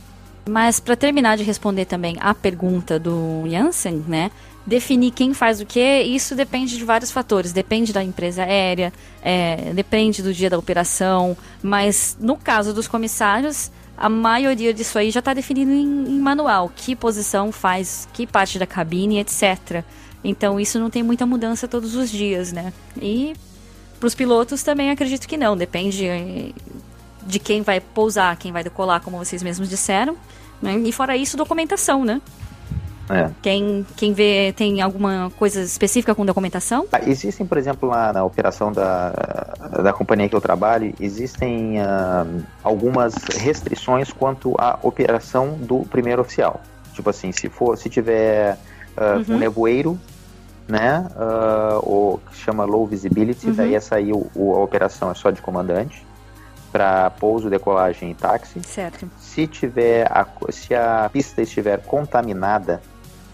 [0.49, 4.31] Mas para terminar de responder também a pergunta do Jansen, né?
[4.67, 7.53] Definir quem faz o que, isso depende de vários fatores.
[7.53, 8.93] Depende da empresa aérea,
[9.23, 15.11] é, depende do dia da operação, mas no caso dos comissários, a maioria disso aí
[15.11, 16.73] já está definido em, em, manual.
[16.75, 19.85] Que posição faz, que parte da cabine, etc.
[20.25, 22.73] Então isso não tem muita mudança todos os dias, né?
[23.01, 23.35] E
[23.99, 25.55] para os pilotos também acredito que não.
[25.57, 26.53] Depende eh,
[27.27, 30.17] de quem vai pousar, quem vai decolar, como vocês mesmos disseram.
[30.63, 30.79] Né?
[30.79, 32.21] E fora isso, documentação, né?
[33.09, 33.31] É.
[33.43, 36.87] Quem, quem vê tem alguma coisa específica com documentação?
[36.93, 39.11] Ah, existem, por exemplo, lá na operação da,
[39.83, 46.61] da companhia que eu trabalho, existem uh, algumas restrições quanto à operação do primeiro oficial.
[46.95, 48.57] Tipo assim, se for, se tiver
[48.97, 49.37] uh, uhum.
[49.37, 49.99] um nevoeiro,
[50.69, 53.55] né, uh, ou que chama low visibility, uhum.
[53.55, 56.07] daí essa aí o, o, a operação é só de comandante
[56.71, 58.61] para pouso, decolagem e táxi.
[58.65, 59.11] Certo.
[59.19, 62.81] Se tiver a, se a pista estiver contaminada,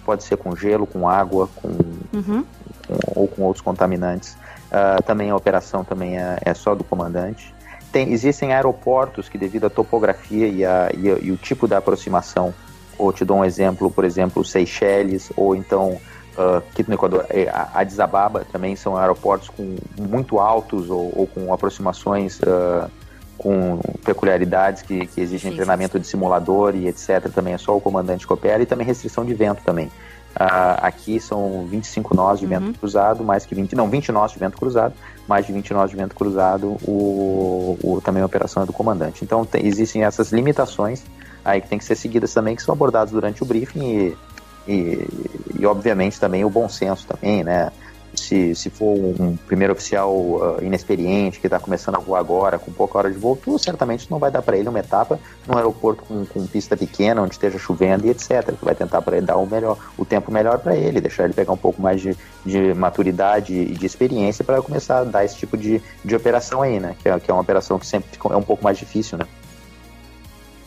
[0.06, 2.44] pode ser com gelo, com água, com, uhum.
[2.86, 4.34] com ou com outros contaminantes.
[4.66, 7.52] Uh, também a operação também é, é, só do comandante.
[7.90, 11.78] Tem, existem aeroportos que, devido à topografia e, a, e, a, e, o tipo da
[11.78, 12.54] aproximação,
[12.96, 15.98] ou te dou um exemplo, por exemplo, Seychelles, ou então
[16.36, 21.52] uh, no Equador, é, Addis Ababa, também são aeroportos com muito altos ou, ou com
[21.52, 22.90] aproximações uh,
[23.36, 25.20] com peculiaridades que, que
[25.50, 27.30] treinamento de simulador e etc.
[27.32, 29.86] Também é só o comandante que opera e também restrição de vento também.
[30.36, 32.50] Uh, aqui são 25 nós de uhum.
[32.50, 34.92] vento cruzado, mais que 20, não, 20 nós de vento cruzado,
[35.26, 39.24] mais de 20 nós de vento cruzado, o, o também a operação é do comandante.
[39.24, 41.02] Então tem, existem essas limitações
[41.42, 44.16] aí que tem que ser seguidas também, que são abordadas durante o briefing e,
[44.68, 45.08] e,
[45.58, 47.72] e obviamente também o bom senso também, né?
[48.16, 52.72] Se, se for um primeiro oficial uh, inexperiente que está começando a voar agora, com
[52.72, 56.24] pouca hora de voo, certamente não vai dar para ele uma etapa num aeroporto com,
[56.24, 58.54] com pista pequena, onde esteja chovendo e etc.
[58.58, 61.52] Tu vai tentar para dar o melhor, o tempo melhor para ele, deixar ele pegar
[61.52, 65.56] um pouco mais de, de maturidade e de experiência para começar a dar esse tipo
[65.56, 66.96] de, de operação aí, né?
[67.02, 69.26] Que é, que é uma operação que sempre é um pouco mais difícil, né?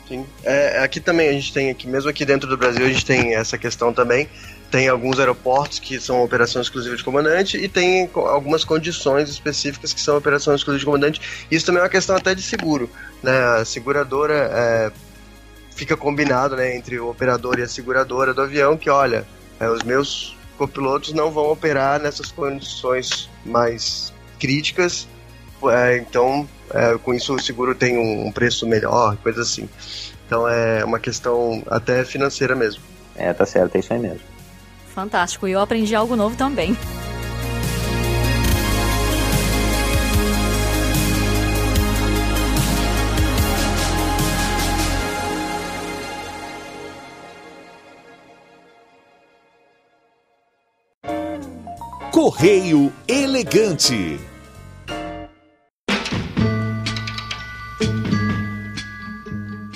[0.08, 0.26] Sim.
[0.44, 3.36] É, aqui também a gente tem, aqui, mesmo aqui dentro do Brasil, a gente tem
[3.36, 4.28] essa questão também
[4.70, 10.02] tem alguns aeroportos que são operação exclusiva de comandante e tem algumas condições específicas que
[10.02, 11.22] são operação exclusiva de comandante.
[11.50, 12.90] Isso também é uma questão até de seguro.
[13.24, 13.38] Né?
[13.60, 14.92] A seguradora é,
[15.76, 19.26] fica combinado né, entre o operador e a seguradora do avião que, olha,
[19.60, 25.08] é, os meus copilotos não vão operar nessas condições mais críticas,
[25.64, 29.68] é, então é, com isso o seguro tem um, um preço melhor, coisa assim.
[30.26, 32.84] Então é uma questão até financeira mesmo.
[33.16, 34.29] É, tá certo, é isso aí mesmo.
[35.00, 35.48] Fantástico.
[35.48, 36.76] E eu aprendi algo novo também.
[52.12, 54.20] Correio Elegante.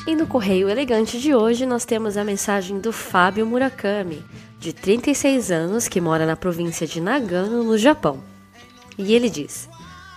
[0.05, 4.21] E no Correio Elegante de hoje nós temos a mensagem do Fábio Murakami,
[4.63, 8.23] de 36 anos, que mora na província de Nagano, no Japão.
[8.97, 9.67] E ele diz: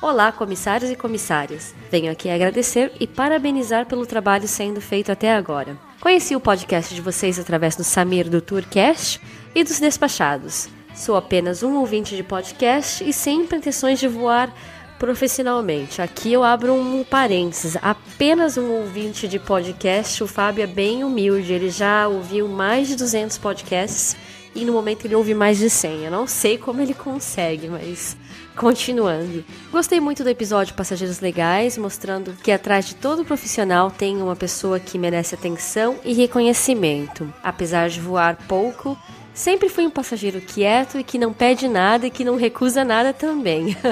[0.01, 1.75] Olá, comissários e comissárias.
[1.91, 5.77] Venho aqui agradecer e parabenizar pelo trabalho sendo feito até agora.
[6.01, 9.21] Conheci o podcast de vocês através do Samir do Tourcast
[9.53, 10.69] e dos Despachados.
[10.95, 14.55] Sou apenas um ouvinte de podcast e sem pretensões de voar
[14.97, 16.01] profissionalmente.
[16.01, 17.77] Aqui eu abro um parênteses.
[17.83, 20.23] Apenas um ouvinte de podcast.
[20.23, 21.53] O Fábio é bem humilde.
[21.53, 24.17] Ele já ouviu mais de 200 podcasts
[24.57, 26.05] e no momento ele ouve mais de 100.
[26.05, 28.17] Eu não sei como ele consegue, mas
[28.57, 29.45] continuando.
[29.71, 34.81] Gostei muito do episódio Passageiros Legais, mostrando que atrás de todo profissional tem uma pessoa
[34.81, 37.33] que merece atenção e reconhecimento.
[37.43, 38.99] Apesar de voar pouco,
[39.35, 43.13] sempre fui um passageiro quieto e que não pede nada e que não recusa nada
[43.13, 43.77] também.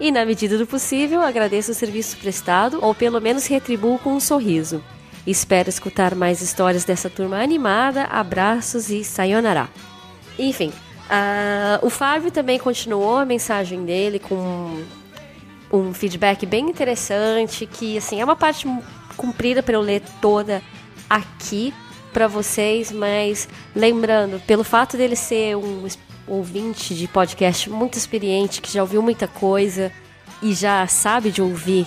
[0.00, 4.18] E na medida do possível, agradeço o serviço prestado ou pelo menos retribuo com um
[4.18, 4.82] sorriso.
[5.26, 8.04] Espero escutar mais histórias dessa turma animada.
[8.04, 9.68] Abraços e sayonara.
[10.38, 14.82] Enfim, uh, o Fábio também continuou a mensagem dele com
[15.72, 18.66] um feedback bem interessante, que assim é uma parte
[19.16, 20.60] comprida para eu ler toda
[21.08, 21.72] aqui
[22.12, 25.86] para vocês, mas lembrando, pelo fato dele ser um
[26.26, 29.90] ouvinte de podcast muito experiente, que já ouviu muita coisa
[30.42, 31.86] e já sabe de ouvir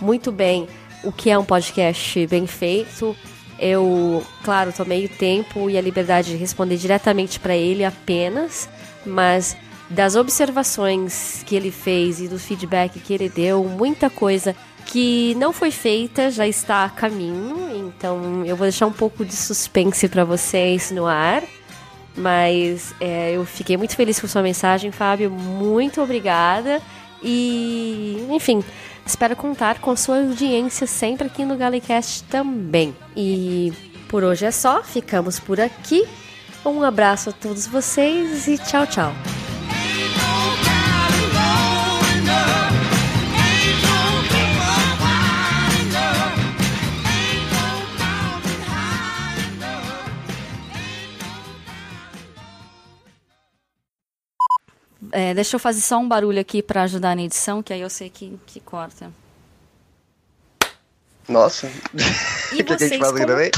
[0.00, 0.68] muito bem
[1.02, 3.16] o que é um podcast bem feito.
[3.58, 8.68] Eu, claro, tomei o tempo e a liberdade de responder diretamente para ele apenas,
[9.04, 9.56] mas
[9.88, 15.52] das observações que ele fez e do feedback que ele deu, muita coisa que não
[15.52, 20.24] foi feita já está a caminho, então eu vou deixar um pouco de suspense para
[20.24, 21.42] vocês no ar.
[22.16, 25.30] Mas é, eu fiquei muito feliz com sua mensagem, Fábio.
[25.30, 26.82] Muito obrigada.
[27.22, 28.64] E, enfim,
[29.10, 32.94] espero contar com sua audiência sempre aqui no Galecast também.
[33.16, 33.72] E
[34.08, 36.06] por hoje é só, ficamos por aqui.
[36.64, 39.12] Um abraço a todos vocês e tchau, tchau.
[55.12, 57.90] É, deixa eu fazer só um barulho aqui para ajudar na edição, que aí eu
[57.90, 59.10] sei que, que corta.
[61.28, 61.70] Nossa.
[62.52, 63.50] E que vocês a gente faz como- também?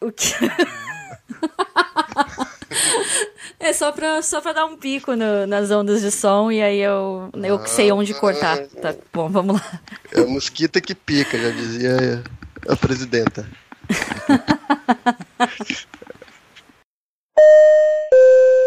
[0.00, 0.34] O que...
[3.60, 6.80] é só pra, só pra dar um pico no- nas ondas de som e aí
[6.80, 8.58] eu, eu que sei onde cortar.
[8.66, 9.80] Tá bom, vamos lá.
[10.12, 12.22] É a mosquita que pica, já dizia
[12.68, 13.46] a presidenta.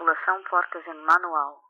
[0.00, 1.69] Tripulação portas em manual.